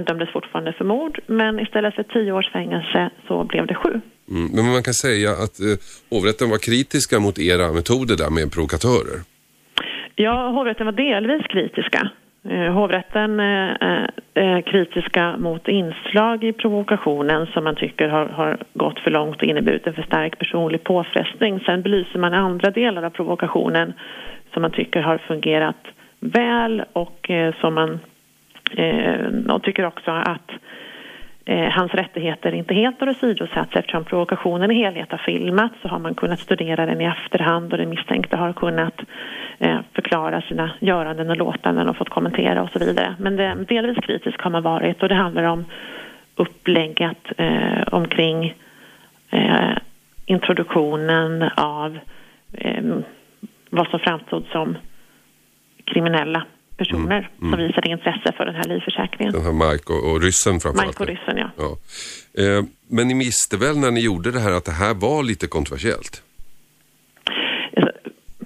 [0.00, 4.00] Han dömdes fortfarande för mord men istället för tio års fängelse så blev det sju.
[4.30, 5.76] Mm, men man kan säga att eh,
[6.10, 9.18] hovrätten var kritiska mot era metoder där med provokatörer.
[10.14, 12.10] Ja, hovrätten var delvis kritiska.
[12.50, 13.40] Eh, hovrätten
[14.34, 19.48] är kritiska mot inslag i provokationen som man tycker har, har, gått för långt och
[19.48, 21.60] inneburit en för stark personlig påfrestning.
[21.60, 23.92] Sen belyser man andra delar av provokationen
[24.52, 25.82] som man tycker har fungerat
[26.20, 28.00] väl och eh, som man
[28.76, 30.50] Eh, och tycker också att
[31.44, 35.98] eh, hans rättigheter inte helt har åsidosatts eftersom provokationen i helhet har filmats så har
[35.98, 39.00] man kunnat studera den i efterhand och den misstänkte har kunnat
[39.58, 43.14] eh, förklara sina göranden och låtanden och fått kommentera och så vidare.
[43.18, 45.64] Men det, delvis kritisk har man varit och det handlar om
[46.36, 48.54] upplägget eh, omkring
[49.30, 49.76] eh,
[50.26, 51.98] introduktionen av
[52.52, 52.84] eh,
[53.70, 54.76] vad som framstod som
[55.84, 56.44] kriminella
[56.80, 57.50] personer mm, mm.
[57.50, 59.32] som visade intresse för den här livförsäkringen.
[59.32, 61.00] Den här Mike och, och ryssen framförallt.
[61.00, 61.48] Mike och ryssen, ja.
[61.64, 61.70] ja.
[62.42, 65.46] Eh, men ni visste väl när ni gjorde det här att det här var lite
[65.46, 66.22] kontroversiellt?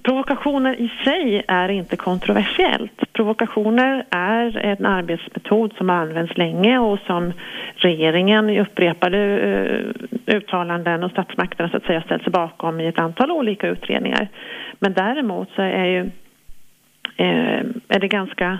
[0.05, 3.13] Provokationer i sig är inte kontroversiellt.
[3.13, 7.33] Provokationer är en arbetsmetod som används länge och som
[7.75, 12.99] regeringen i upprepade uh, uttalanden och statsmakterna så att säga ställt sig bakom i ett
[12.99, 14.27] antal olika utredningar.
[14.79, 16.11] Men däremot så är, ju,
[17.17, 18.59] Eh, är det ganska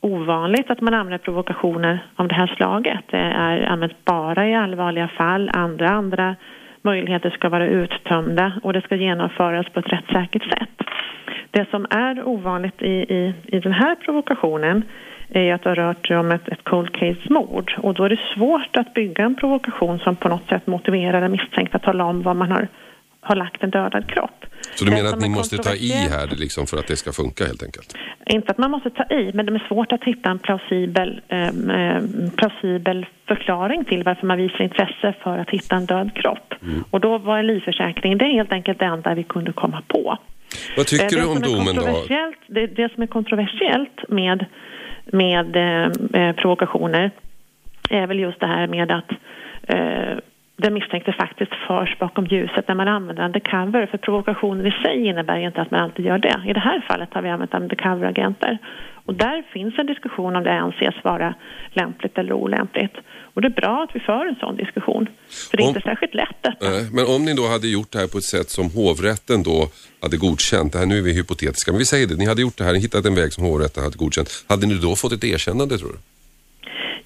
[0.00, 3.04] ovanligt att man använder provokationer av det här slaget.
[3.10, 5.50] Det är använt bara i allvarliga fall.
[5.52, 6.36] Andra andra
[6.82, 10.88] möjligheter ska vara uttömda och det ska genomföras på ett rättssäkert sätt.
[11.50, 14.82] Det som är ovanligt i, i, i den här provokationen
[15.28, 18.20] är att det har rört sig om ett, ett cold case-mord och då är det
[18.34, 22.22] svårt att bygga en provokation som på något sätt motiverar den misstänkta att tala om
[22.22, 22.68] vad man har,
[23.20, 24.44] har lagt en dödad kropp.
[24.74, 27.44] Så du menar att ni måste ta i här liksom för att det ska funka
[27.44, 27.96] helt enkelt?
[28.26, 31.50] Inte att man måste ta i, men det är svårt att hitta en plausibel, eh,
[32.36, 36.54] plausibel förklaring till varför man visar intresse för att hitta en död kropp.
[36.62, 36.84] Mm.
[36.90, 40.18] Och då var en livförsäkring det är helt enkelt det enda vi kunde komma på.
[40.76, 42.04] Vad tycker eh, du om domen då?
[42.46, 44.46] Det, det som är kontroversiellt med,
[45.04, 45.92] med eh,
[46.22, 47.10] eh, provokationer
[47.90, 49.10] är väl just det här med att
[49.62, 50.18] eh,
[50.60, 53.86] den misstänkte faktiskt förs bakom ljuset när man använder undercover.
[53.86, 56.42] För provokationer i sig innebär ju inte att man alltid gör det.
[56.46, 58.58] I det här fallet har vi använt undercover-agenter.
[59.04, 61.34] Och där finns en diskussion om det anses vara
[61.72, 62.94] lämpligt eller olämpligt.
[63.34, 65.06] Och det är bra att vi för en sån diskussion.
[65.50, 66.70] För det är Om- inte särskilt lätt detta.
[66.70, 69.68] Nej, men om ni då hade gjort det här på ett sätt som hovrätten då
[70.02, 72.56] hade godkänt, det här nu är vi hypotetiska, men vi säger det, ni hade gjort
[72.58, 74.44] det här, ni hittat en väg som hovrätten hade godkänt.
[74.48, 75.98] Hade ni då fått ett erkännande tror du?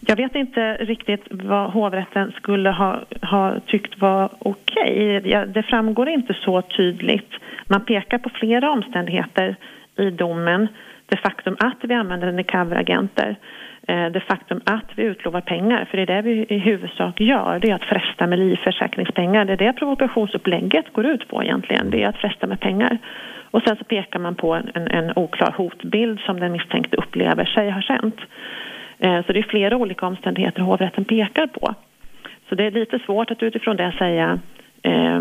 [0.07, 5.19] Jag vet inte riktigt vad hovrätten skulle ha, ha tyckt var okej.
[5.19, 5.45] Okay.
[5.45, 7.31] Det framgår inte så tydligt.
[7.67, 9.57] Man pekar på flera omständigheter
[9.97, 10.69] i domen.
[11.07, 13.37] Det faktum att vi använder undercoveragenter,
[13.89, 17.59] eh, Det faktum att vi utlovar pengar, för det är det vi i huvudsak gör.
[17.59, 19.45] Det är att fresta med livförsäkringspengar.
[19.45, 21.91] Det är det provokationsupplägget går ut på egentligen.
[21.91, 22.99] Det är att fresta med pengar.
[23.51, 27.45] Och sen så pekar man på en, en, en oklar hotbild som den misstänkte upplever
[27.45, 28.21] sig ha känt.
[29.05, 31.75] Eh, Så det är flera olika omständigheter hovrätten pekar på.
[32.49, 34.39] Så det är lite svårt att utifrån det säga
[34.83, 35.21] eh,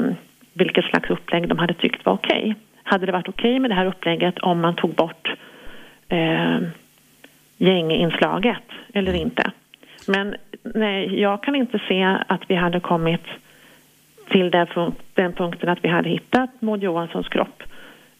[0.53, 2.55] vilket slags upplägg de hade tyckt var okej.
[2.83, 5.29] Hade det varit okej med det här upplägget om man tog bort
[6.09, 6.57] eh,
[7.57, 8.63] gänginslaget
[8.93, 9.51] eller inte?
[10.07, 13.25] Men nej, jag kan inte se att vi hade kommit
[14.29, 14.51] till
[15.13, 17.63] den punkten att vi hade hittat Maud Johanssons kropp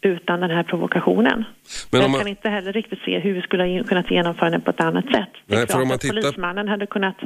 [0.05, 1.43] utan den här provokationen.
[1.91, 4.61] Men jag man- kan inte heller riktigt se hur vi skulle ha kunnat genomföra den
[4.61, 5.29] på ett annat sätt.
[5.47, 7.17] Det är Nej, klart om man att tittar- polismannen hade kunnat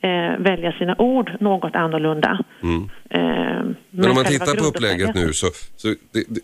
[0.00, 2.38] eh, välja sina ord något annorlunda.
[2.62, 2.82] Mm.
[3.10, 3.20] Eh,
[3.90, 6.40] Men om man tittar på upplägget nu så, så det, det,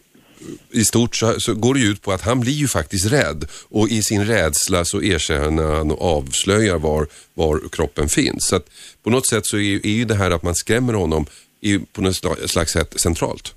[0.70, 3.44] i stort så, så går det ju ut på att han blir ju faktiskt rädd
[3.70, 8.48] och i sin rädsla så erkänner han och avslöjar var, var kroppen finns.
[8.48, 8.70] Så att
[9.04, 11.26] på något sätt så är, ju- är ju det här att man skrämmer honom
[11.60, 13.54] är på något sla- slags sätt centralt.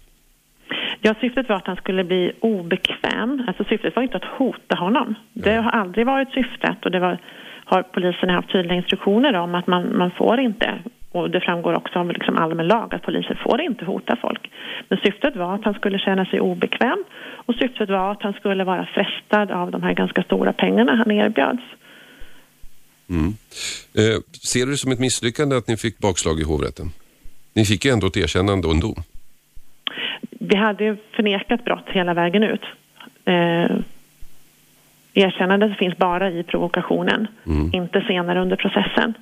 [1.03, 3.43] Ja, syftet var att han skulle bli obekväm.
[3.47, 5.15] Alltså syftet var inte att hota honom.
[5.33, 7.17] Det har aldrig varit syftet och det var,
[7.65, 10.79] har polisen haft tydliga instruktioner om att man, man får inte
[11.11, 14.51] och det framgår också av liksom allmän lag att polisen får inte hota folk.
[14.89, 17.03] Men syftet var att han skulle känna sig obekväm
[17.45, 21.11] och syftet var att han skulle vara frestad av de här ganska stora pengarna han
[21.11, 21.63] erbjöds.
[23.09, 23.33] Mm.
[23.93, 24.21] Eh,
[24.51, 26.89] ser du det som ett misslyckande att ni fick bakslag i hovrätten?
[27.53, 29.03] Ni fick ju ändå ett erkännande och en dom.
[30.43, 32.61] Vi hade förnekat brott hela vägen ut.
[33.25, 33.71] Eh,
[35.13, 37.27] erkännandet finns bara i provokationen,
[37.73, 39.13] inte senare under processen.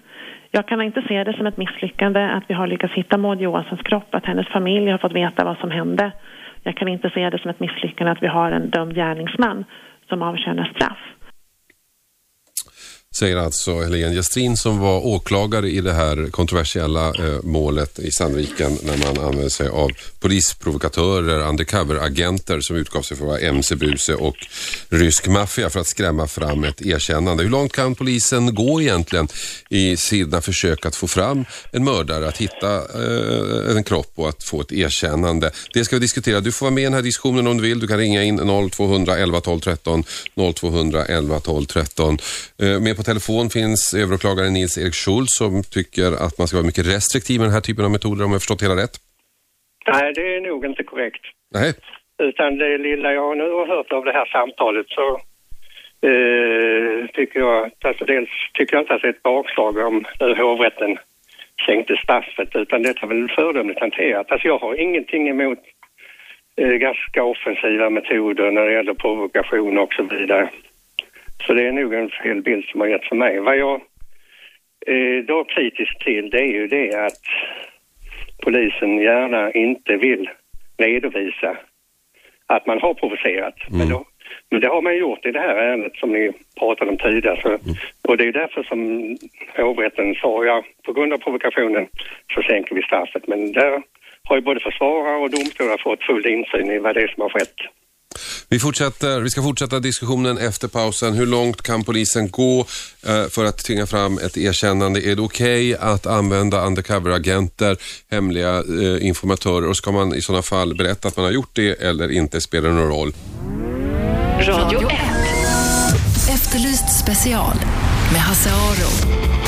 [0.52, 3.82] Jag kan inte se det som ett misslyckande att vi har lyckats hitta Maud Johanssons
[3.82, 6.12] kropp, att hennes familj har fått veta vad som hände.
[6.64, 9.66] Jag kan inte se det som ett misslyckande att vi har en dömd gärningsman
[10.10, 11.00] som avtjänar straff.
[13.16, 18.78] Säger alltså Helene Gestrin som var åklagare i det här kontroversiella eh, målet i Sandviken
[18.84, 19.90] när man använde sig av
[20.20, 24.36] polisprovokatörer, undercover-agenter som utgav sig för att vara MC-buse och
[24.90, 27.44] rysk maffia för att skrämma fram ett erkännande.
[27.44, 29.28] Hur långt kan polisen gå egentligen
[29.70, 34.44] i sina försök att få fram en mördare, att hitta eh, en kropp och att
[34.44, 35.52] få ett erkännande?
[35.74, 36.40] Det ska vi diskutera.
[36.40, 37.80] Du får vara med i den här diskussionen om du vill.
[37.80, 38.38] Du kan ringa in
[38.72, 40.04] 0211 12 13
[40.56, 42.18] 0211 12 13.
[42.58, 46.90] Eh, Med på telefon finns överåklagare Nils-Erik Schultz som tycker att man ska vara mycket
[46.96, 48.96] restriktiv med den här typen av metoder om jag förstått hela rätt.
[49.92, 51.24] Nej, det är nog inte korrekt.
[51.58, 51.70] Nej.
[52.28, 55.08] Utan det lilla jag nu har hört av det här samtalet så
[56.10, 60.06] eh, tycker jag att, alltså dels tycker jag inte att det är ett bakslag om
[60.20, 60.98] nu hovrätten
[61.66, 64.32] sänkte straffet utan detta är väl föredömligt hanterat.
[64.32, 65.60] Alltså jag har ingenting emot
[66.62, 70.50] eh, ganska offensiva metoder när det gäller provokation och så vidare.
[71.48, 73.40] Så det är nog en fel bild som har getts för mig.
[73.40, 73.82] Vad jag
[74.86, 77.22] är då kritisk till det är ju det att
[78.44, 80.30] polisen gärna inte vill
[80.78, 81.58] redovisa
[82.46, 83.56] att man har provocerat.
[83.70, 84.06] Men, då,
[84.52, 87.42] men det har man gjort i det här ärendet som ni pratade om tidigare.
[87.42, 87.58] Så,
[88.08, 88.80] och det är därför som
[89.58, 91.88] hovrätten sa, ja, på grund av provokationen
[92.34, 93.28] så sänker vi straffet.
[93.28, 93.82] Men där
[94.24, 97.30] har ju både försvarare och domstolar fått full insyn i vad det är som har
[97.30, 97.56] skett.
[98.50, 101.14] Vi, fortsätter, vi ska fortsätta diskussionen efter pausen.
[101.14, 102.66] Hur långt kan polisen gå
[103.04, 105.02] eh, för att tvinga fram ett erkännande?
[105.02, 107.78] Är det okej att använda undercover-agenter,
[108.12, 111.82] hemliga eh, informatörer och ska man i sådana fall berätta att man har gjort det
[111.82, 112.42] eller inte?
[112.42, 113.14] Spelar det någon roll?
[114.40, 114.96] Radio 1.
[116.30, 117.56] Efterlyst special
[118.12, 119.39] med Hasse Aro.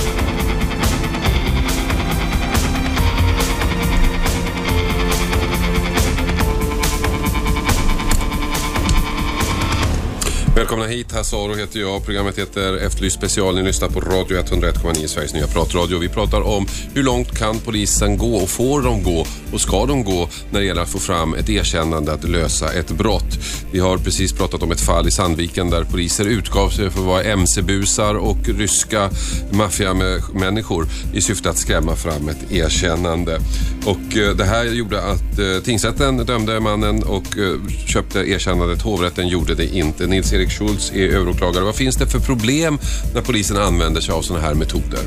[10.61, 12.05] Välkomna hit, Hasse Aro heter jag.
[12.05, 13.55] Programmet heter Efterlyst special.
[13.55, 15.97] Ni lyssnar på Radio 101,9, Sveriges nya pratradio.
[15.97, 20.03] Vi pratar om hur långt kan polisen gå och får de gå och ska de
[20.03, 23.39] gå när det gäller att få fram ett erkännande att lösa ett brott.
[23.71, 27.05] Vi har precis pratat om ett fall i Sandviken där poliser utgav sig för att
[27.05, 29.09] vara mc-busar och ryska
[29.51, 33.39] maffiamänniskor i syfte att skrämma fram ett erkännande.
[33.85, 37.55] Och eh, det här gjorde att eh, tingsrätten dömde mannen och eh,
[37.87, 38.81] köpte erkännandet.
[38.81, 40.07] Hovrätten gjorde det inte.
[40.07, 41.63] Nils-Erik Schultz är överåklagare.
[41.63, 42.73] Vad finns det för problem
[43.15, 45.03] när polisen använder sig av sådana här metoder?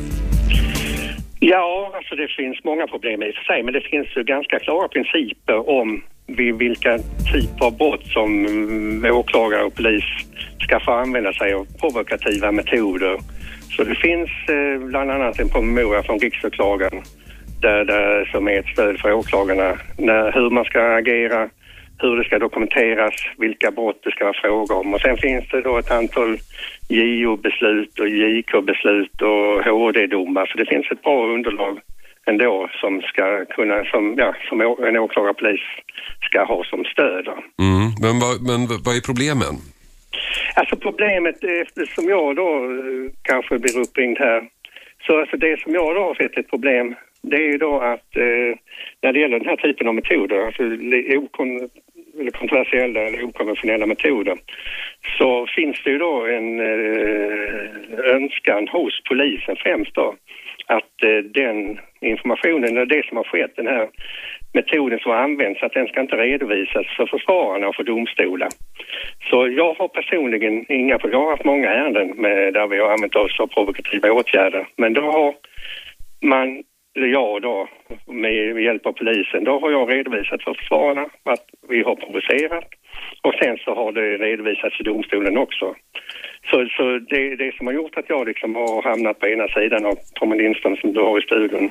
[1.41, 4.59] Ja, alltså det finns många problem i och för sig, men det finns ju ganska
[4.59, 6.99] klara principer om vid vilka
[7.33, 10.05] typer av brott som mm, åklagare och polis
[10.61, 13.19] ska få använda sig av provokativa metoder.
[13.77, 17.03] Så det finns eh, bland annat en promemoria från riksåklagaren
[17.61, 21.49] där, där, som är ett stöd för åklagarna när, hur man ska agera,
[21.99, 24.95] hur det ska dokumenteras, vilka brott det ska vara fråga om.
[24.95, 26.39] Och sen finns det då ett antal
[26.89, 30.47] JO-beslut och JK-beslut och HD-domar.
[30.47, 31.81] Så det finns ett bra underlag
[32.27, 35.61] ändå som ska kunna, som, ja, som en åklagarpolis
[36.21, 37.29] ska ha som stöd.
[37.29, 37.87] Mm.
[38.03, 39.55] Men, vad, men vad är problemen?
[40.55, 44.43] Alltså problemet, eftersom jag då eh, kanske blir uppringd här,
[45.07, 48.17] så alltså det som jag då har sett ett problem, det är ju då att
[48.17, 48.59] eh,
[49.03, 50.63] när det gäller den här typen av metoder, alltså
[51.17, 51.71] okon,
[52.21, 54.37] eller kontroversiella eller okonventionella metoder,
[55.19, 60.15] så finns det ju då en eh, önskan hos polisen främst då
[60.67, 63.89] att eh, den informationen, eller det som har skett, den här
[64.55, 68.49] metoden som används att den ska inte redovisas för försvararna och för domstolar.
[69.31, 73.17] Så jag har personligen inga, jag har haft många ärenden med, där vi har använt
[73.17, 75.35] oss av provokativa åtgärder, men då har
[76.23, 76.63] man
[76.97, 77.69] eller jag då,
[78.07, 82.69] med hjälp av polisen, då har jag redovisat för försvararna att vi har provocerat
[83.23, 85.75] och sen så har det redovisats i domstolen också.
[86.51, 89.85] Så, så det det som har gjort att jag liksom har hamnat på ena sidan
[89.87, 91.71] av Tommy Lindström som du har i studion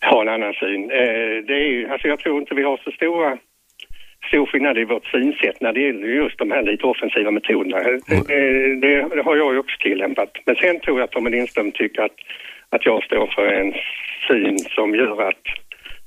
[0.00, 0.90] har en annan syn.
[0.90, 3.38] Eh, det är, alltså jag tror inte vi har så stora
[4.28, 7.78] stor skillnad i vårt synsätt när det gäller just de här lite offensiva metoderna.
[7.80, 8.00] Mm.
[8.08, 10.30] Det, det, det, har jag ju också tillämpat.
[10.44, 12.16] Men sen tror jag att Tommy Lindström tycker att,
[12.70, 13.74] att jag står för en
[14.28, 15.44] syn som gör, att,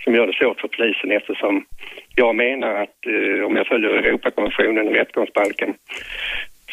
[0.04, 1.66] som gör det svårt för polisen eftersom
[2.16, 5.74] jag menar att eh, om jag följer Europakonventionen och rättegångsbalken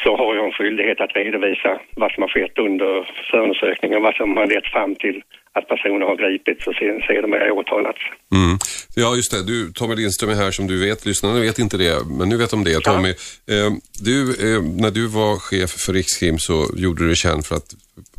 [0.02, 1.70] så har jag en skyldighet att redovisa
[2.02, 2.90] vad som har skett under
[3.30, 5.22] förundersökningen och vad som har lett fram till
[5.54, 8.02] att personer har gripits och sen sedermera åtalats.
[8.34, 8.58] Mm.
[8.94, 9.46] Ja, just det.
[9.46, 11.06] Du, Tommy Lindström är här som du vet.
[11.06, 12.80] Lyssnarna vet inte det, men nu vet de det.
[12.80, 13.14] Tommy,
[13.46, 13.54] ja.
[13.54, 13.72] eh,
[14.04, 17.70] du, eh, när du var chef för Rikskrim så gjorde du dig känd för att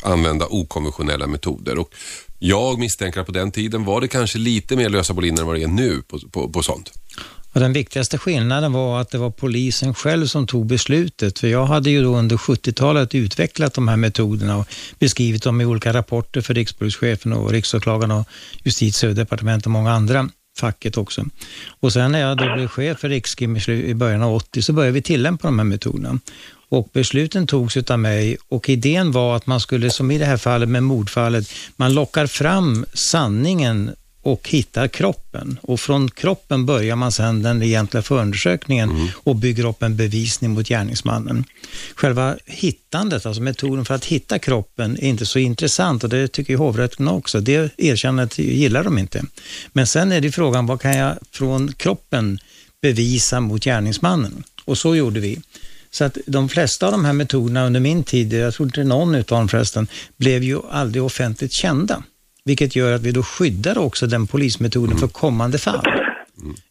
[0.04, 1.80] använda okonventionella metoder.
[1.80, 1.90] Och
[2.40, 5.56] jag misstänker att på den tiden var det kanske lite mer lösa boliner än vad
[5.56, 6.92] det är nu på, på, på sånt.
[7.54, 11.40] Och den viktigaste skillnaden var att det var polisen själv som tog beslutet.
[11.40, 14.68] För jag hade ju då under 70-talet utvecklat de här metoderna och
[15.00, 18.28] beskrivit dem i olika rapporter för rikspolischefen och riksåklagaren och
[18.64, 21.26] justitie och departement och många andra facket också.
[21.80, 24.94] Och sen när jag då blev chef för Rikskrim i början av 80 så började
[24.94, 26.20] vi tillämpa de här metoderna.
[26.70, 30.38] Och besluten togs av mig och idén var att man skulle, som i det här
[30.38, 33.92] fallet med mordfallet, man lockar fram sanningen
[34.24, 35.60] och hittar kroppen.
[35.62, 39.08] Och från kroppen börjar man sedan den egentliga förundersökningen mm.
[39.16, 41.44] och bygger upp en bevisning mot gärningsmannen.
[41.96, 46.54] Själva hittandet, alltså metoden för att hitta kroppen, är inte så intressant och det tycker
[46.54, 47.40] ju hovrätten också.
[47.40, 49.24] Det erkännandet gillar de inte.
[49.74, 52.40] Men sen är det frågan, vad kan jag från kroppen
[52.82, 54.44] bevisa mot gärningsmannen?
[54.66, 55.40] Och så gjorde vi.
[55.92, 59.16] Så att de flesta av de här metoderna under min tid, jag tror inte någon
[59.16, 62.04] utav dem förresten, blev ju aldrig offentligt kända.
[62.46, 65.86] Vilket gör att vi då skyddar också den polismetoden för kommande fall.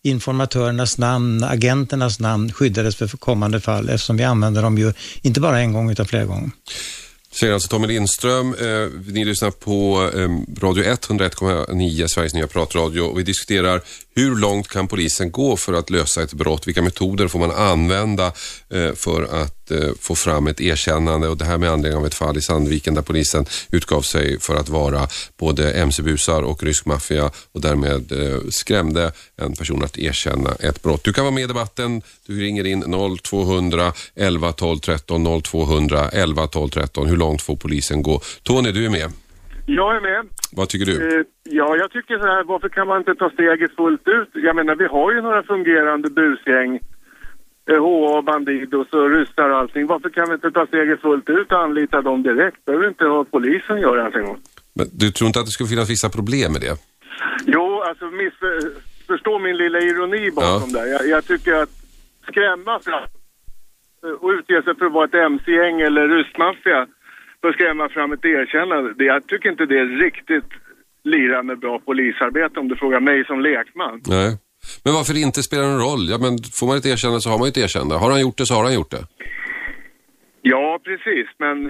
[0.02, 4.92] Informatörernas namn, agenternas namn skyddades för kommande fall eftersom vi använder dem ju
[5.22, 6.50] inte bara en gång utan flera gånger.
[7.32, 8.54] Säger alltså Tommy Lindström.
[8.54, 13.80] Eh, ni lyssnar på eh, Radio 101,9, Sveriges nya pratradio och vi diskuterar
[14.14, 16.66] hur långt kan polisen gå för att lösa ett brott?
[16.66, 18.26] Vilka metoder får man använda
[18.70, 21.28] eh, för att eh, få fram ett erkännande?
[21.28, 24.56] Och det här med anledning av ett fall i Sandviken där polisen utgav sig för
[24.56, 25.08] att vara
[25.38, 31.04] både mc-busar och rysk maffia och därmed eh, skrämde en person att erkänna ett brott.
[31.04, 32.02] Du kan vara med i debatten.
[32.26, 37.06] Du ringer in 0200 11 12 13 0200 11 12 13.
[37.06, 38.20] Hur långt får polisen gå?
[38.42, 39.12] Tony, du är med.
[39.66, 40.28] Jag är med.
[40.57, 41.18] Vad tycker du?
[41.18, 44.30] Eh, ja, jag tycker så här, varför kan man inte ta steget fullt ut?
[44.32, 46.80] Jag menar, vi har ju några fungerande busgäng.
[47.70, 49.86] Eh, HA, Bandidos och ryssar och allting.
[49.86, 52.64] Varför kan vi inte ta steget fullt ut och anlita dem direkt?
[52.64, 54.36] Behöver inte ha polisen göra någonting.
[54.74, 56.76] Men du tror inte att det skulle finnas vissa problem med det?
[57.46, 60.78] Jo, alltså missförstå min lilla ironi bakom ja.
[60.78, 60.86] där.
[60.86, 61.70] Jag, jag tycker att
[62.28, 63.09] skrämma fram
[64.20, 66.86] och utge sig för att vara ett mc-gäng eller rustmaffia
[67.43, 69.05] för skrämma fram ett erkännande.
[69.05, 70.51] Jag tycker inte det är riktigt
[71.05, 74.01] lira med bra polisarbete om du frågar mig som lekman.
[74.07, 74.38] Nej.
[74.84, 76.05] Men varför inte spelar någon roll?
[76.11, 77.95] Ja, men får man ett erkännande så har man ju ett erkännande.
[77.95, 79.05] Har han gjort det så har han gjort det.
[80.43, 81.66] Ja, precis, men...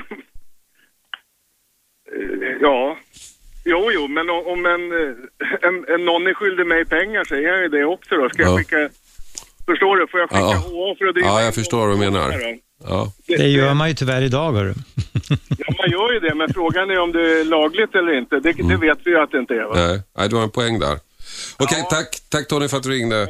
[2.12, 2.97] Eh, ja.
[3.64, 7.62] Jo, jo, men om en, eh, en, en någon är skyldig mig pengar säger han
[7.62, 8.29] ju det också då.
[8.29, 8.59] Ska jag Ja.
[8.59, 8.89] skicka...
[9.66, 10.07] Förstår du?
[10.07, 10.57] Får jag skicka Ja.
[10.57, 12.29] HA för att driva Ja, jag förstår vad du menar.
[12.89, 13.12] Ja.
[13.26, 14.74] Det gör man ju tyvärr idag, hörru.
[15.59, 18.41] Ja, man gör ju det, men frågan är om det är lagligt eller inte.
[18.41, 19.72] Det, det vet vi ju att det inte är, va?
[19.74, 20.99] Nej, Nej, du har en poäng där.
[21.59, 23.28] Okej, tack, tack Tony för att du ringde.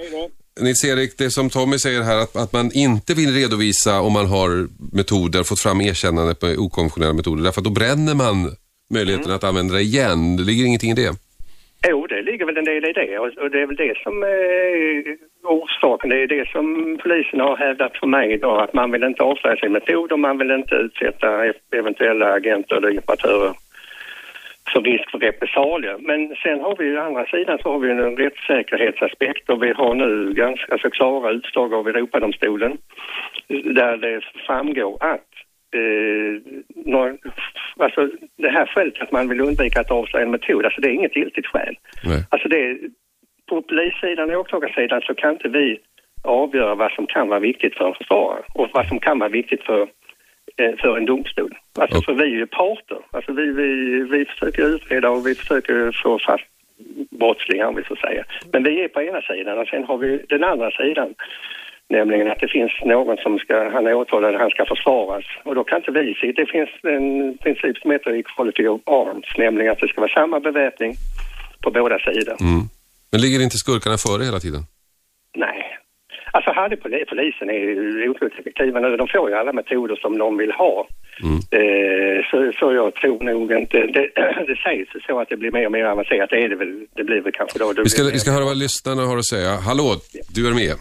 [0.60, 4.68] Nils-Erik, det som Tommy säger här att, att man inte vill redovisa om man har
[4.96, 8.56] metoder, fått fram erkännande på okonventionella metoder, därför att då bränner man
[8.94, 9.36] möjligheten Mm.
[9.36, 10.36] att använda det igen.
[10.36, 11.12] Det ligger ingenting i det.
[11.88, 14.22] Jo, det ligger väl en del i det och, och det är väl det som
[14.22, 16.10] är orsaken.
[16.10, 19.56] Det är det som polisen har hävdat för mig idag, att man vill inte avslöja
[19.56, 21.28] sin metod och man vill inte utsätta
[21.72, 23.52] eventuella agenter eller imperatörer
[24.72, 25.96] för risk för repressalier.
[26.00, 29.94] Men sen har vi ju andra sidan så har vi en rättssäkerhetsaspekt och vi har
[29.94, 32.78] nu ganska så klara utslag av Europadomstolen
[33.48, 35.28] där det framgår att
[35.74, 37.18] eh, någon,
[37.76, 40.92] alltså det här skälet att man vill undvika att avslöja en metod, alltså det är
[40.92, 41.76] inget giltigt skäl.
[42.04, 42.26] Nej.
[42.30, 42.78] Alltså det,
[43.52, 45.80] på polissidan och åklagarsidan så kan inte vi
[46.22, 49.62] avgöra vad som kan vara viktigt för en försvarare och vad som kan vara viktigt
[49.62, 49.80] för,
[50.56, 51.54] eh, för en domstol.
[51.78, 52.98] Alltså för vi är ju parter.
[53.10, 53.68] Alltså vi, vi,
[54.12, 56.44] vi försöker utreda och vi försöker få fast
[57.10, 58.24] brottslingar om vi så säger.
[58.52, 61.14] Men vi är på ena sidan och sen har vi den andra sidan.
[61.88, 65.24] Nämligen att det finns någon som ska, han är åtalad, han ska försvaras.
[65.44, 69.26] Och då kan inte vi se, det finns en princip som heter equality of arms,
[69.38, 70.94] nämligen att det ska vara samma beväpning
[71.62, 72.36] på båda sidor.
[72.40, 72.62] Mm.
[73.12, 74.62] Men ligger inte skurkarna före hela tiden?
[75.36, 75.78] Nej.
[76.32, 78.96] Alltså hade poli- polisen är otroligt effektiva nu.
[78.96, 80.88] De får ju alla metoder som de vill ha.
[81.58, 83.78] Eh, så, så jag tror nog inte...
[83.78, 84.08] Det,
[84.46, 86.30] det sägs så att det blir mer och mer avancerat.
[86.30, 86.86] Det är det väl.
[86.96, 87.72] Det blir väl kanske då...
[87.76, 89.50] Vi ska, vi ska höra vad lyssnarna har att säga.
[89.68, 89.96] Hallå,
[90.34, 90.76] du är med.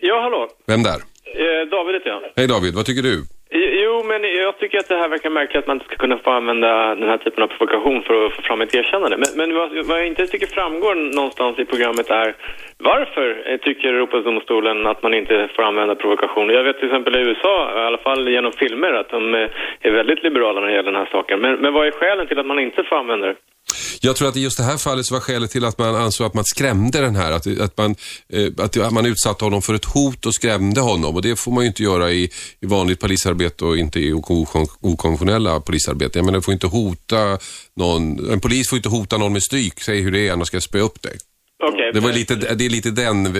[0.00, 0.48] Ja, hallå.
[0.66, 0.98] Vem där?
[1.42, 2.20] Eh, David heter jag.
[2.36, 3.16] Hej David, vad tycker du?
[3.54, 6.30] Jo, men jag tycker att det här verkar märkligt att man inte ska kunna få
[6.30, 9.16] använda den här typen av provokation för att få fram ett erkännande.
[9.16, 12.34] Men, men vad, vad jag inte tycker framgår någonstans i programmet är
[12.78, 16.50] varför eh, tycker Europadomstolen att man inte får använda provokation?
[16.50, 19.48] Jag vet till exempel i USA, i alla fall genom filmer, att de eh,
[19.80, 21.40] är väldigt liberala när det gäller den här saken.
[21.40, 23.34] Men, men vad är skälen till att man inte får använda det?
[24.04, 26.26] Jag tror att i just det här fallet så var skälet till att man ansåg
[26.26, 27.94] att man skrämde den här, att, att, man,
[28.32, 31.16] eh, att man utsatte honom för ett hot och skrämde honom.
[31.16, 32.30] Och det får man ju inte göra i,
[32.60, 36.18] i vanligt polisarbete och inte i okon- okonventionella polisarbete.
[36.18, 37.38] Jag menar, du får inte hota
[37.76, 40.56] någon, en polis får inte hota någon med stryk, säg hur det är, annars ska
[40.56, 41.16] jag spö upp dig.
[41.64, 41.90] Okej.
[41.94, 43.32] Det, var lite, det är lite den eh,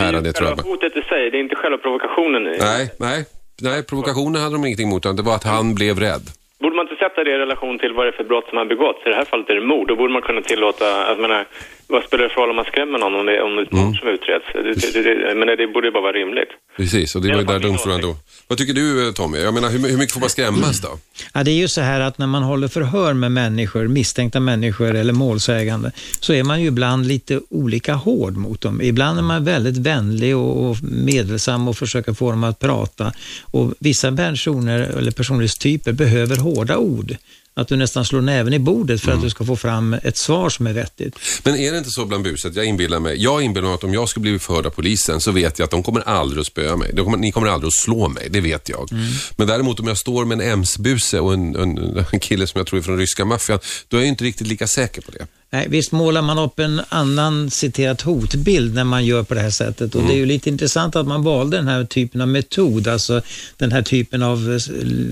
[0.00, 0.56] här, det tror jag.
[0.58, 2.42] Själva hotet i sig, det är inte själva provokationen.
[2.58, 3.24] Nej, nej,
[3.60, 6.30] nej, provokationen hade de ingenting emot, utan det var att han blev rädd.
[6.60, 8.64] Borde man inte sätta det i relation till vad det är för brott som har
[8.64, 9.06] begåtts?
[9.06, 9.88] I det här fallet är det mord.
[9.88, 11.44] Då borde man kunna tillåta, jag menar,
[11.90, 13.84] vad spelar det för roll om man skrämmer någon om det, är ett Mm.
[13.84, 14.46] mord som utreds?
[14.54, 16.48] Det, det, det, det, men det borde ju bara vara rimligt.
[16.76, 18.16] Precis, och det var ju där domstolen då.
[18.48, 19.38] Vad tycker du eh, Tommy?
[19.38, 20.98] Jag menar, hur, hur mycket får man skrämmas då?
[21.34, 24.94] Ja, det är ju så här att när man håller förhör med människor, misstänkta människor
[24.94, 28.80] eller målsägande, så är man ju ibland lite olika hård mot dem.
[28.82, 33.12] Ibland är man väldigt vänlig och och meddelsam och försöker få dem att prata.
[33.50, 37.16] Och vissa personer eller personlighetstyper behöver hårda ord.
[37.54, 40.50] Att du nästan slår näven i bordet för att du ska få fram ett svar
[40.50, 41.16] som är vettigt.
[41.44, 42.56] Men är det inte så bland buset?
[42.56, 43.22] Jag inbillar mig.
[43.22, 45.70] Jag inbillar mig att om jag skulle bli förhörd av polisen så vet jag att
[45.70, 46.92] de kommer aldrig att spöa mig.
[46.94, 48.88] De kommer, ni kommer aldrig att slå mig, det vet jag.
[49.36, 52.66] Men däremot om jag står med en MC-buse och en, en, en kille som jag
[52.66, 55.26] tror är från ryska maffian, då är jag inte riktigt lika säker på det.
[55.52, 59.50] Nej, visst målar man upp en annan citerat hotbild när man gör på det här
[59.50, 62.88] sättet och det är ju lite intressant att man valde den här typen av metod,
[62.88, 63.22] alltså
[63.56, 64.60] den här typen av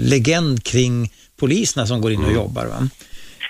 [0.00, 2.66] legend kring poliserna som går in och jobbar.
[2.66, 2.88] Va?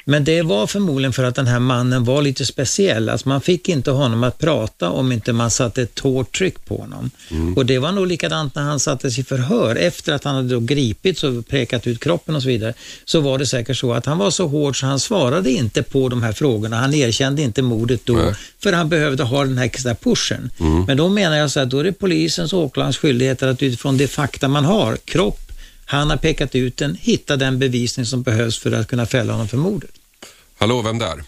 [0.05, 3.09] Men det var förmodligen för att den här mannen var lite speciell.
[3.09, 6.76] Alltså man fick inte honom att prata om inte man satte ett hårt tryck på
[6.76, 7.11] honom.
[7.57, 9.76] Och det var nog likadant när han sattes i förhör.
[9.76, 12.74] Efter att han hade då gripits och pekat ut kroppen och så vidare,
[13.05, 16.09] så var det säkert så att han var så hård så han svarade inte på
[16.09, 16.76] de här frågorna.
[16.76, 20.51] Han erkände inte mordet då, för han behövde ha den här extra pushen.
[20.86, 23.97] Men då menar jag så här, då är det polisens och åklagarens skyldighet att utifrån
[23.97, 25.47] det fakta man har, kropp,
[25.91, 29.49] han har pekat ut den, hitta den bevisning som behövs för att kunna fälla honom
[29.49, 29.91] för mordet.
[30.59, 31.18] Hallå, vem där?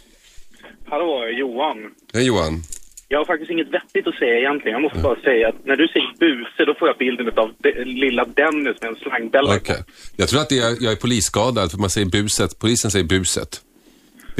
[0.90, 1.76] Hallå, Johan.
[2.14, 2.62] Hej Johan.
[3.08, 4.72] Jag har faktiskt inget vettigt att säga egentligen.
[4.72, 7.84] Jag måste bara säga att när du säger buse, då får jag bilden av de,
[7.84, 9.56] lilla Dennis med en slangbälla.
[9.56, 9.84] Okej.
[10.16, 12.58] Jag tror att det är, jag är polisskadad för man säger buset.
[12.58, 13.60] Polisen säger buset.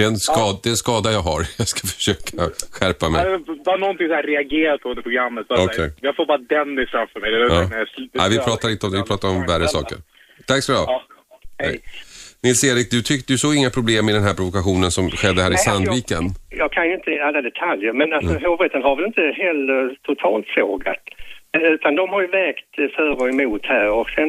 [0.01, 1.41] Det är, en skad, det är en skada jag har.
[1.61, 2.37] Jag ska försöka
[2.77, 3.21] skärpa mig.
[3.23, 5.45] Det var någonting så här reagerat under programmet.
[5.49, 5.77] Så Okej.
[5.77, 7.31] säga, Jag får bara Dennis framför mig.
[7.31, 7.39] Ja.
[7.79, 7.89] jag
[8.21, 9.99] Nej, vi pratar inte om det, vi pratar om värre saker.
[10.47, 11.03] Tack ska du ha.
[11.59, 11.81] Hej.
[12.45, 15.55] Nils-Erik, du, tyckte, du såg inga problem i den här provokationen som skedde här i
[15.55, 16.25] Nej, alltså, Sandviken?
[16.63, 18.45] Jag kan ju inte alla detaljer, men alltså, Mm.
[18.51, 21.03] hovrätten har väl inte heller totalt sågat.
[21.57, 24.29] Eh, Utan de har ju vägt eh, för och emot här och sen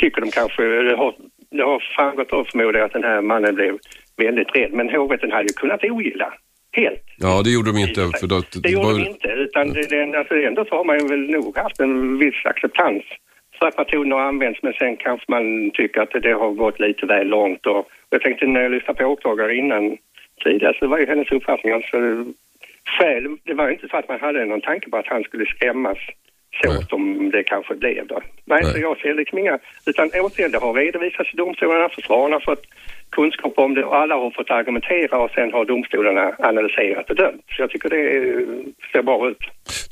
[0.00, 1.14] tycker de kanske, det har,
[1.50, 3.72] det har framgått av förmodligen att den här mannen blev
[4.16, 4.72] väldigt rädd.
[4.72, 6.34] Men hovrätten hade ju kunnat ogilla
[6.72, 7.02] helt.
[7.18, 8.00] Ja, det gjorde de inte.
[8.20, 10.98] För då, Det gjorde var- de inte, utan det, det, alltså ändå så har man
[10.98, 13.02] ju väl nog haft en viss acceptans
[13.58, 17.06] för att metoden har använts, men sen kanske man tycker att det har gått lite
[17.06, 17.66] väl långt.
[17.66, 19.96] Och, jag tänkte när jag lyssnade på åklagare innan
[20.44, 21.96] tidigare så var ju hennes uppfattning alltså
[22.84, 25.46] skäl, det var ju inte så att man hade någon tanke på att han skulle
[25.46, 25.98] skrämmas
[26.62, 28.20] så som det kanske blev då.
[28.44, 32.40] Nej, så jag ser liksom inga, utan återigen det har redovisats i domstolarna, försvararna har
[32.40, 32.64] fått
[33.10, 37.44] kunskap om det och alla har fått argumentera och sen har domstolarna analyserat och dömt.
[37.48, 38.04] Så jag tycker det
[38.92, 39.42] ser bra ut.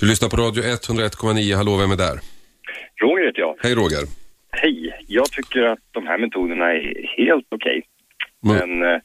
[0.01, 1.57] Du lyssnar på Radio 101,9.
[1.57, 2.19] Hallå, vem är där?
[3.03, 3.55] Roger heter jag.
[3.63, 4.05] Hej Roger.
[4.51, 5.05] Hej.
[5.09, 7.83] Jag tycker att de här metoderna är helt okej.
[8.41, 9.01] Men eh,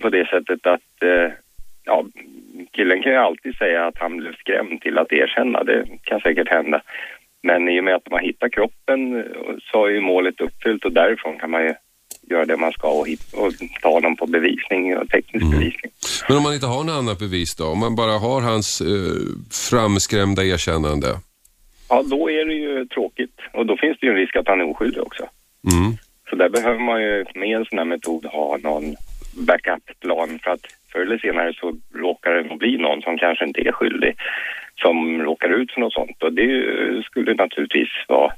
[0.00, 1.32] på det sättet att eh,
[1.84, 2.04] ja,
[2.70, 5.64] killen kan ju alltid säga att han blev skrämd till att erkänna.
[5.64, 6.82] Det kan säkert hända.
[7.42, 9.24] Men i och med att de har hittat kroppen eh,
[9.72, 11.74] så är ju målet uppfyllt och därifrån kan man ju
[12.30, 13.52] göra det man ska och, hit, och
[13.82, 15.92] ta dem på bevisning och teknisk bevisning.
[16.28, 17.66] Men om man inte har något annat bevis då?
[17.66, 18.86] Om man bara har hans eh,
[19.70, 21.06] framskrämda erkännande?
[21.88, 24.60] Ja, då är det ju tråkigt och då finns det ju en risk att han
[24.60, 25.22] är oskyldig också.
[25.72, 25.96] Mm.
[26.30, 28.96] Så där behöver man ju med en sån här metod ha någon
[29.34, 33.72] backup-plan för att förr eller senare så råkar det bli någon som kanske inte är
[33.72, 34.14] skyldig
[34.76, 36.64] som råkar ut för något sånt och det
[37.04, 38.32] skulle naturligtvis vara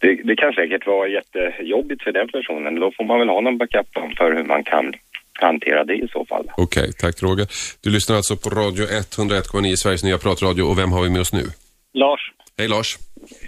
[0.00, 2.74] det, det kan säkert vara jättejobbigt för den personen.
[2.80, 4.92] Då får man väl ha någon backup-plan för hur man kan
[5.32, 6.46] hantera det i så fall.
[6.56, 7.46] Okej, tack Roger.
[7.84, 10.62] Du lyssnar alltså på Radio 101,9, Sveriges nya pratradio.
[10.62, 11.44] Och vem har vi med oss nu?
[11.92, 12.20] Lars,
[12.58, 12.96] Hej Lars.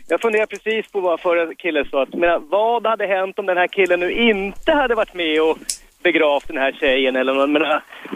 [0.08, 2.02] jag funderar precis på vad förra killen sa.
[2.02, 5.58] att, Men vad hade hänt om den här killen nu inte hade varit med och
[6.02, 7.50] begravt den här tjejen eller något.
[7.50, 7.62] Men,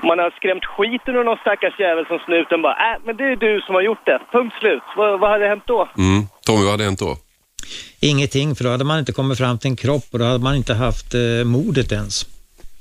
[0.03, 3.37] man har skrämt skiten ur någon stackars jävel som snuten bara, äh, men det är
[3.37, 4.21] du som har gjort det.
[4.33, 4.83] Punkt slut.
[4.97, 5.89] Vad, vad hade hänt då?
[5.99, 6.23] Mm.
[6.47, 7.17] Tommy, vad hade hänt då?
[8.01, 10.55] Ingenting, för då hade man inte kommit fram till en kropp och då hade man
[10.57, 12.15] inte haft eh, mordet ens.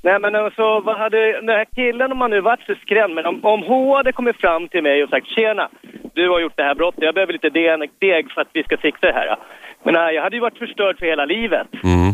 [0.02, 3.26] Nej men alltså, vad hade den här killen, om man nu varit så skrämd, men
[3.26, 5.68] om, om hon hade kommit fram till mig och sagt tjena,
[6.14, 8.76] du har gjort det här brottet, jag behöver lite deg, deg för att vi ska
[8.76, 9.36] fixa det här.
[9.84, 11.68] Men nej, jag hade ju varit förstörd för hela livet.
[11.84, 12.12] Mm.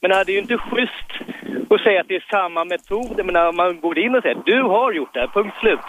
[0.00, 1.10] Men det är ju inte schysst
[1.70, 3.16] att säga att det är samma metod.
[3.16, 5.86] Men när man går in och säger du har gjort det här, punkt slut.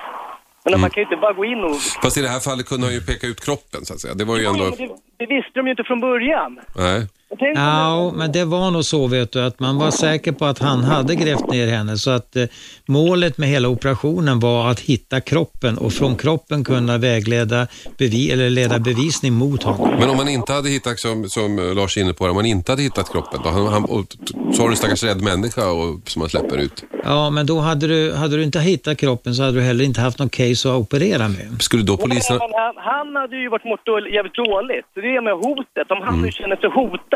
[0.72, 1.76] Men man kan ju inte bara gå in och...
[2.04, 4.14] Fast i det här fallet kunde han ju peka ut kroppen så att säga.
[4.14, 4.70] Det var ju Ja, ändå...
[4.70, 4.88] det,
[5.18, 6.60] det visste de ju inte från början.
[6.76, 7.08] Nej.
[7.56, 10.84] Ja, men det var nog så vet du att man var säker på att han
[10.84, 12.46] hade grävt ner henne så att eh,
[12.86, 17.68] målet med hela operationen var att hitta kroppen och från kroppen kunna vägleda
[17.98, 19.90] bevi eller leda bevisning mot honom.
[20.00, 22.72] Men om man inte hade hittat, som, som Lars är inne på, om man inte
[22.72, 23.50] hade hittat kroppen då?
[23.50, 24.06] Han, han, och,
[24.54, 26.84] så har du en stackars rädd människa och, som man släpper ut.
[27.04, 30.02] Ja, men då hade du, hade du inte hittat kroppen så hade du heller inte
[30.02, 31.62] haft någon case att operera med.
[31.62, 32.40] Skulle då polisen...
[32.40, 34.86] han, han hade ju varit mått jävligt dåligt.
[34.96, 35.92] Det är med hotet.
[35.92, 36.26] Om han Mm.
[36.26, 37.15] nu känner sig hotad.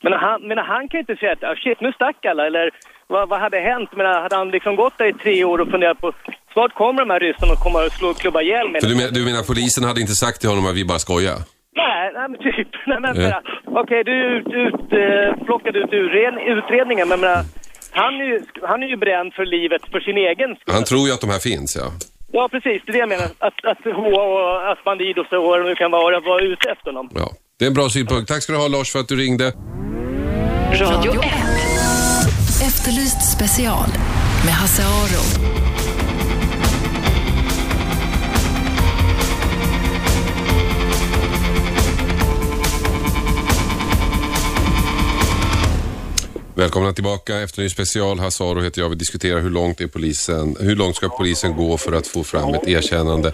[0.00, 2.46] Men han, men han kan ju inte säga att ah, shit, nu stack alla.
[2.46, 2.70] Eller
[3.06, 3.90] vad, vad hade hänt?
[3.96, 6.12] Men hade han liksom gått där i tre år och funderat på
[6.52, 8.80] snart kommer de här ryssarna och kommer att slå och klubba ihjäl mig.
[8.80, 11.38] Du, men, du menar polisen hade inte sagt till honom att vi bara skojar?
[11.82, 12.68] Nej, nej men typ.
[12.90, 13.28] Nej, men, Ja.
[13.34, 13.40] ja.
[13.80, 17.44] Okej, du ut, ut, eh, plockade ut utred, utredningen, men menar,
[17.92, 20.74] han, är ju, han är ju bränd för livet för sin egen skull.
[20.74, 21.88] Han tror ju att de här finns, ja.
[22.32, 22.82] Ja, precis.
[22.84, 23.28] Det är det jag menar.
[23.38, 26.86] Att, att H och att Bandidos och vad det nu kan vara, var ute efter
[26.90, 27.08] honom.
[27.14, 27.28] ja.
[27.60, 28.28] Det är en bra synpunkt.
[28.28, 29.52] Tack ska du ha Lars för att du ringde.
[30.72, 31.22] Radio 1.
[32.62, 33.88] Efterlyst special
[34.44, 35.50] med Hasse Aro.
[46.54, 47.40] Välkomna tillbaka.
[47.40, 48.18] Efterlyst special.
[48.18, 48.88] Hasse Aro heter jag.
[48.88, 52.54] Vi diskuterar hur långt, är polisen, hur långt ska polisen gå för att få fram
[52.54, 53.32] ett erkännande.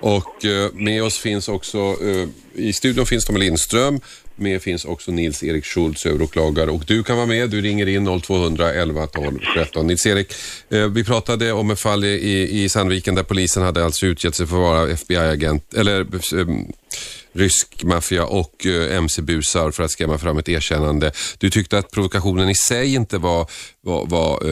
[0.00, 2.28] Och eh, med oss finns också, eh,
[2.58, 4.00] i studion finns Tommy Lindström.
[4.40, 6.70] Med finns också Nils-Erik Schultz, överåklagare.
[6.70, 7.50] Och du kan vara med.
[7.50, 9.86] Du ringer in 0200 11 12 13.
[9.86, 10.32] Nils-Erik,
[10.70, 14.46] eh, vi pratade om ett fall i, i Sandviken där polisen hade alltså utgett sig
[14.46, 16.46] för att vara FBI-agent, eller eh,
[17.32, 21.12] rysk maffia och eh, mc-busar för att skrämma fram ett erkännande.
[21.38, 23.46] Du tyckte att provokationen i sig inte var,
[23.80, 24.42] var, var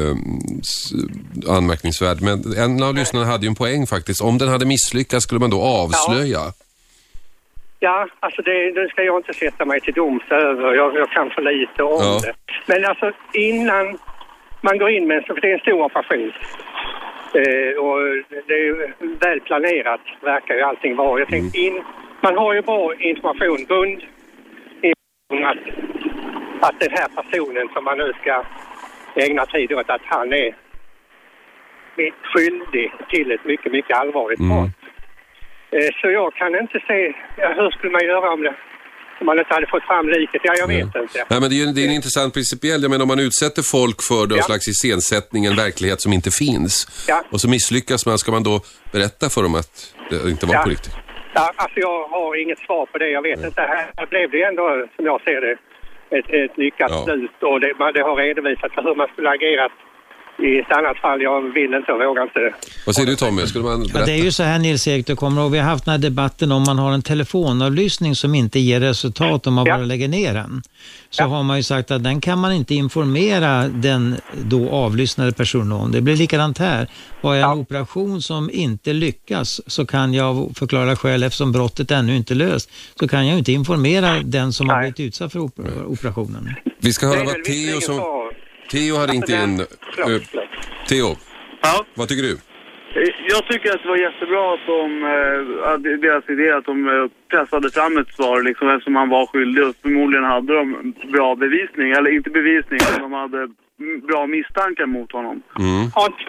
[0.61, 0.93] s-
[1.49, 4.21] anmärkningsvärd, men en av lyssnarna hade ju en poäng faktiskt.
[4.21, 6.27] Om den hade misslyckats skulle man då avslöja.
[6.39, 6.53] Ja,
[8.21, 10.75] alltså det, det ska jag inte sätta mig till doms över.
[10.75, 12.21] Jag, jag kan för lite om Ja.
[12.23, 12.35] det.
[12.67, 13.99] Men alltså innan
[14.61, 16.33] man går in med så det är en stor operation.
[17.35, 17.99] Eh, och
[18.47, 21.19] det är väl planerat, verkar ju allting vara.
[21.19, 21.83] Jag tänkte in,
[22.21, 24.03] man har ju bra information, grund
[24.83, 28.43] information att, att den här personen som man nu ska
[29.15, 30.55] ägna tid åt, att han är
[32.23, 34.51] skyldig till ett mycket, mycket allvarligt brott.
[34.83, 34.86] Eh,
[36.01, 38.55] Så jag kan inte se, ja, hur skulle man göra om det,
[39.21, 40.41] om man inte hade fått fram liket?
[40.45, 41.25] Ja, jag vet inte.
[41.31, 42.83] Nej, men det är, ju- det är en intressant principiell.
[42.83, 44.43] Jag menar om man utsätter folk för någon Ja.
[44.51, 47.05] slags iscensättning, en verklighet som inte finns.
[47.09, 47.19] Ja.
[47.33, 48.61] Och så misslyckas man, ska man då
[48.93, 49.73] berätta för dem att
[50.11, 50.63] det inte var Ja.
[50.63, 50.95] på riktigt?
[51.35, 53.09] Ja, alltså jag har inget svar på det.
[53.09, 53.61] Jag vet inte.
[53.61, 55.55] Här här blev det ändå, som jag ser det,
[56.19, 57.37] ett, ett lyckat slut.
[57.51, 59.73] Och det, man- det har redovisat hur man skulle agerat
[60.39, 61.23] i ett annat fall.
[61.23, 62.55] Jag vill inte och vågar inte.
[62.87, 63.47] Vad säger du Tommy?
[63.47, 64.07] Skulle man Ja, berätta?
[64.07, 66.53] det är ju så här Nils-Erik, du kommer ihåg, vi har haft den här debatten
[66.53, 70.63] om man har en telefonavlyssning som inte ger resultat om man bara lägger ner den.
[71.11, 75.73] Så har man ju sagt att den kan man inte informera den då avlyssnade personen
[75.73, 75.93] om.
[75.93, 76.89] Det blir likadant här.
[77.23, 81.91] Har jag en operation som inte lyckas så kan jag av förklara skäl, eftersom brottet
[81.91, 82.71] ännu inte är löst,
[83.01, 86.55] så kan jag inte informera den som har blivit utsatt för oper- operationen.
[86.81, 88.01] Vi ska höra vad Theo som...
[88.71, 89.61] Theo har ringt in.
[89.61, 89.67] Eh,
[90.89, 91.17] Theo,
[91.95, 92.37] vad tycker du?
[93.29, 97.07] Jag tycker att det var jättebra att de, eh, att deras idé att de eh,
[97.31, 101.91] pressade fram ett svar liksom, eftersom han var skyldig och förmodligen hade de bra bevisning,
[101.91, 105.43] eller inte bevisning, men de hade mm, bra misstankar mot honom.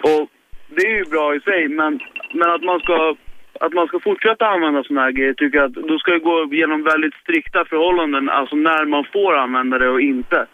[0.02, 0.28] Och
[0.76, 2.00] det är ju bra i sig, men,
[2.32, 3.16] men att man ska
[3.60, 6.48] att man ska fortsätta använda sådana här grejer tycker jag att då ska det gå
[6.52, 10.46] genom väldigt strikta förhållanden, alltså när man får använda det och inte.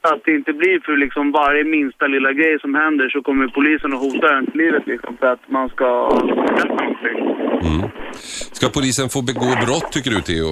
[0.00, 3.92] Att det inte blir för liksom varje minsta lilla grej som händer så kommer polisen
[3.92, 5.88] att hota ens livet liksom för att man ska
[6.78, 7.18] någonting.
[8.58, 10.48] Ska polisen få begå brott tycker du Theo?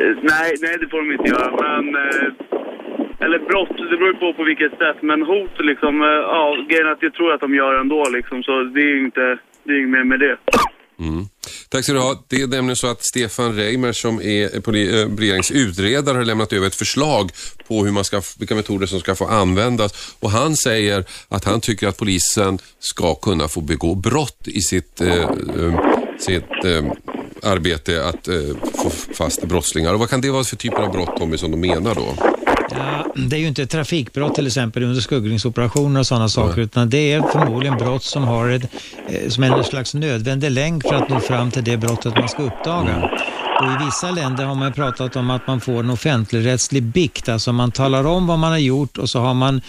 [0.00, 1.94] Eh, nej, nej det får de inte göra, men...
[1.94, 2.28] Eh,
[3.20, 6.92] eller brott, det beror på på vilket sätt, men hot liksom, eh, ja, grejen är
[6.92, 9.38] att jag tror att de gör ändå liksom, så det är ju inte,
[9.68, 10.38] det är inget mer med det.
[11.00, 11.28] Mm.
[11.68, 12.24] Tack ska du ha.
[12.28, 16.66] Det är nämligen så att Stefan Reimer som är eh, regeringens utredare har lämnat över
[16.66, 17.30] ett förslag
[17.68, 20.14] på hur man ska, vilka metoder som ska få användas.
[20.20, 25.00] Och han säger att han tycker att polisen ska kunna få begå brott i sitt,
[25.00, 25.80] eh, eh,
[26.18, 26.84] sitt eh,
[27.42, 28.34] arbete att eh,
[28.82, 29.92] få fast brottslingar.
[29.92, 32.14] Och vad kan det vara för typer av brott Tommy som de menar då?
[32.70, 37.12] Ja, det är ju inte trafikbrott till exempel under skuggningsoperationer och sådana saker, utan det
[37.12, 38.62] är förmodligen brott som har ett,
[39.08, 42.28] eh, som är en slags nödvändig länk för att nå fram till det brottet man
[42.28, 43.10] ska uppdaga.
[43.60, 47.52] Och I vissa länder har man pratat om att man får en offentligrättslig bikt, alltså
[47.52, 49.60] man talar om vad man har gjort och så har man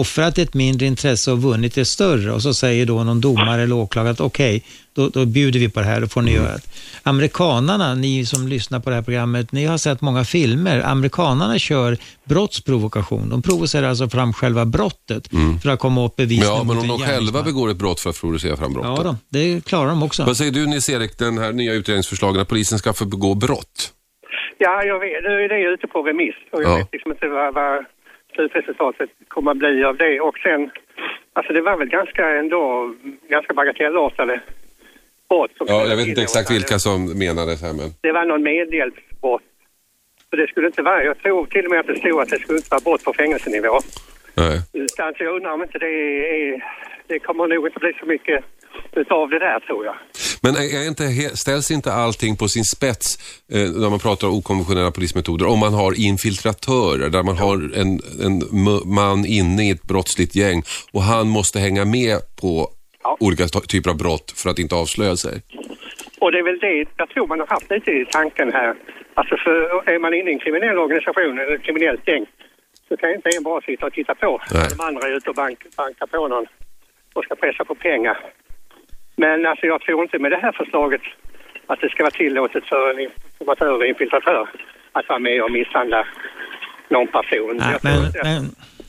[0.00, 3.74] offrat ett mindre intresse och vunnit ett större och så säger då någon domare eller
[3.74, 4.62] åklagare att okej,
[4.94, 6.60] då, då bjuder vi på det här, då får ni göra det.
[7.02, 10.80] Amerikanarna, ni som lyssnar på det här programmet, ni har sett många filmer.
[10.84, 13.28] Amerikanarna kör brottsprovokation.
[13.28, 15.28] De provocerar alltså fram själva brottet
[15.62, 18.20] för att komma upp bevis Ja, men om de själva begår ett brott för att
[18.20, 18.92] provocera fram brottet.
[18.96, 20.24] Ja, då, det klarar de också.
[20.24, 23.92] Vad säger du Nils-Erik, den här nya utredningsförslagen att polisen ska få begå brott?
[24.58, 25.22] Ja, jag vet.
[25.22, 26.76] Nu är det ute på remiss och jag Ja.
[26.76, 27.84] vet liksom inte vad, vad
[28.36, 30.20] slutresultatet kommer att bli av det.
[30.20, 30.70] Och sen,
[31.32, 32.94] alltså det var väl ganska ändå,
[33.28, 34.40] ganska bagatellartade
[35.28, 35.50] brott.
[35.56, 37.88] som Ja, jag vet inte exakt vilka som menades här men...
[38.00, 39.42] Det var någon medhjälpsbrott.
[40.30, 42.38] Så det skulle inte vara, jag tror till och med att det stod att det
[42.38, 43.74] skulle inte vara brott på fängelsenivå.
[44.34, 44.56] Nej.
[44.72, 46.64] Utan så jag undrar om inte det är,
[47.06, 48.44] det kommer nog inte bli så mycket
[48.92, 49.96] utav det där tror jag.
[50.42, 51.02] Men är inte,
[51.36, 53.18] ställs inte allting på sin spets
[53.52, 55.46] eh, när man pratar om okonventionella polismetoder?
[55.46, 57.90] Om man har infiltratörer, där man har en,
[58.26, 58.34] en
[58.94, 60.62] man inne i ett brottsligt gäng
[60.92, 62.68] och han måste hänga med på
[63.20, 65.42] olika to- typer av brott för att inte avslöja sig.
[66.20, 68.74] Och det är väl det jag tror man har haft lite i tanken här.
[69.14, 69.54] Alltså för
[69.94, 72.26] är man inne i en kriminell organisation eller ett kriminellt gäng
[72.88, 74.40] så kan inte en bara sitta och titta på.
[74.54, 74.68] Nej.
[74.76, 76.46] De andra är ute och bank, bankar på någon
[77.14, 78.16] och ska pressa på pengar.
[79.16, 81.00] Men alltså jag tror inte med det här förslaget
[81.66, 84.48] att det ska vara tillåtet för en informatör eller infiltratör
[84.92, 86.06] att vara med och misshandla
[86.88, 87.56] någon person.
[87.56, 88.44] Nej, Jag men, men,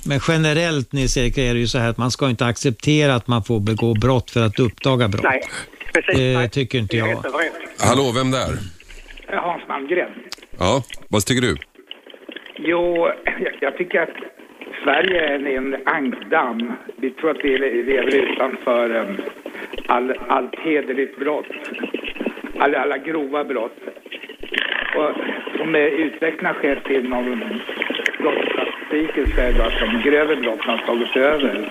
[0.07, 3.43] men generellt Nils-Erik är det ju så här att man ska inte acceptera att man
[3.43, 5.23] får begå brott för att uppdaga brott.
[5.23, 5.41] Nej,
[5.93, 6.17] precis.
[6.17, 7.07] Det tycker inte jag.
[7.80, 8.51] Hallå, vem där?
[9.28, 10.09] Hans Malmgren.
[10.59, 11.55] Ja, vad tycker du?
[12.59, 14.15] Jo, jag, jag tycker att
[14.84, 16.73] Sverige är en ankdamm.
[16.97, 19.17] Vi tror att vi lever utanför um,
[19.86, 21.45] all, allt hederligt brott.
[22.60, 23.78] Alla, alla grova brott.
[24.95, 25.12] Och
[25.58, 27.26] som är utvecklingen har skett inom
[28.20, 31.70] brottsstatistiken så är det att de grövre brotten har tagit över.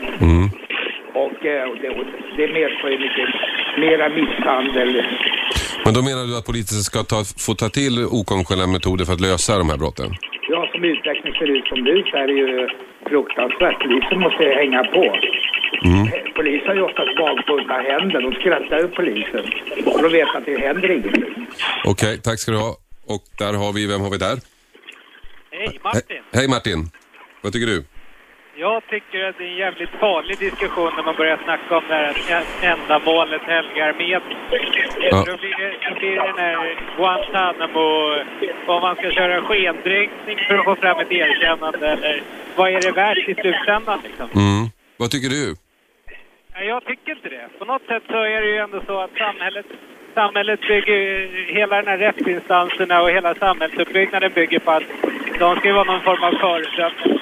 [1.12, 2.04] Och, eh, och, det, och
[2.36, 3.28] det medför ju mycket
[3.78, 5.02] mera misshandel.
[5.84, 9.20] Men då menar du att polisen ska ta, få ta till okonventionella metoder för att
[9.20, 10.08] lösa de här brotten?
[10.48, 12.68] Ja, som utvecklingen ser ut som nu så är det ju
[13.08, 13.78] fruktansvärt.
[13.82, 15.04] Polisen måste hänga på.
[15.84, 16.08] Mm.
[16.34, 18.20] Polisen har ju oftast bakbundna händer.
[18.20, 19.44] De skrattar ju polisen.
[19.86, 21.46] Och de vet att det händer ingenting.
[21.84, 22.74] Okej, tack ska du ha.
[23.06, 24.36] Och där har vi, vem har vi där?
[25.50, 26.02] Hej, Martin.
[26.16, 26.80] He- Hej Martin.
[27.42, 27.84] Vad tycker du?
[28.58, 31.94] Jag tycker att det är en jävligt farlig diskussion när man börjar snacka om det
[31.94, 34.36] här ändamålet helgar medel.
[35.10, 35.24] Ja.
[35.26, 36.56] Då blir det, då blir det den här
[36.96, 37.86] Guantanamo,
[38.74, 42.22] om man ska köra skendränkning för att få fram ett erkännande eller
[42.56, 44.28] vad är det värt i slutändan liksom?
[44.34, 44.66] Mm.
[44.96, 45.54] Vad tycker du?
[46.58, 47.48] Nej, jag tycker inte det.
[47.58, 49.66] På något sätt så är det ju ändå så att samhället,
[50.14, 51.00] samhället bygger,
[51.54, 54.82] hela den här rättsinstanserna och hela samhällsuppbyggnaden bygger på att
[55.38, 57.18] de ska vara någon form av föredöme,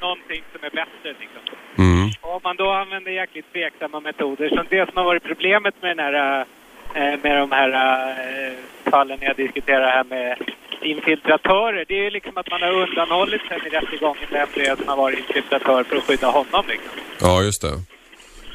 [0.00, 1.42] någonting som är bättre liksom.
[1.78, 2.08] Mm.
[2.20, 5.96] Och om man då använder jäkligt tveksamma metoder, som det som har varit problemet med
[5.96, 6.46] den här,
[6.94, 8.52] eh, med de här eh,
[8.90, 10.36] fallen jag diskuterar här med
[10.82, 14.76] infiltratörer, det är ju liksom att man har undanhållit sen i rättegången vem det är
[14.76, 16.92] som har varit infiltratör för att skydda honom liksom.
[17.20, 17.99] Ja, just det.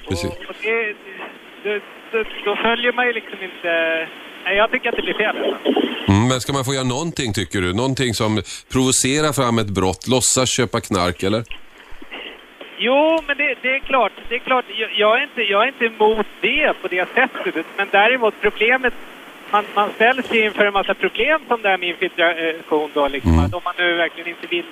[0.10, 0.32] Precis.
[0.49, 0.95] Och det,
[1.64, 1.82] det,
[2.12, 3.70] det, då följer man ju liksom inte...
[4.45, 5.36] Nej, jag tycker att det blir fel.
[6.08, 7.74] Mm, men ska man få göra någonting tycker du?
[7.74, 8.41] Någonting som
[8.72, 11.43] provocerar fram ett brott, låtsas köpa knark eller?
[12.78, 14.12] Jo, men det, det är klart.
[14.30, 14.66] Det är klart.
[14.97, 17.66] Jag, är inte, jag är inte emot det på det sättet.
[17.78, 18.93] Men däremot problemet...
[19.51, 23.08] Man, man ställs ju inför en massa problem som det här med infiltration då.
[23.08, 24.66] Liksom, att om man nu verkligen inte vill,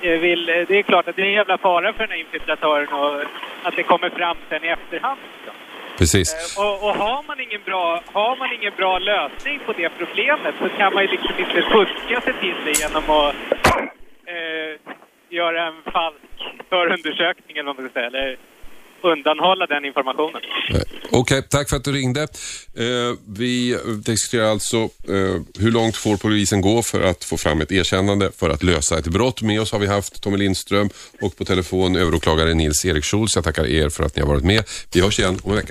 [0.00, 0.46] vill...
[0.46, 3.20] Det är klart att det är en jävla fara för den här infiltratören och
[3.62, 5.20] att det kommer fram sen i efterhand.
[5.36, 5.54] Liksom.
[5.98, 6.56] Precis.
[6.58, 10.68] Och, och har, man ingen bra, har man ingen bra lösning på det problemet så
[10.68, 13.34] kan man ju liksom inte fuska sig till det genom att
[14.26, 14.80] eh,
[15.28, 18.06] göra en falsk förundersökning eller vad man ska säga.
[18.06, 18.36] Eller
[19.04, 20.42] undanhålla den informationen.
[20.74, 20.80] Eh,
[21.10, 22.22] okej, tack för att du ringde.
[22.22, 22.88] Eh,
[23.28, 24.76] vi diskuterar alltså
[25.08, 28.98] eh, hur långt får polisen gå för att få fram ett erkännande för att lösa
[28.98, 29.42] ett brott.
[29.42, 30.90] Med oss har vi haft Tommy Lindström
[31.20, 33.34] och på telefon överåklagare Nils Erik Schultz.
[33.34, 34.64] Jag tackar er för att ni har varit med.
[34.92, 35.68] Vi hörs igen om en vecka.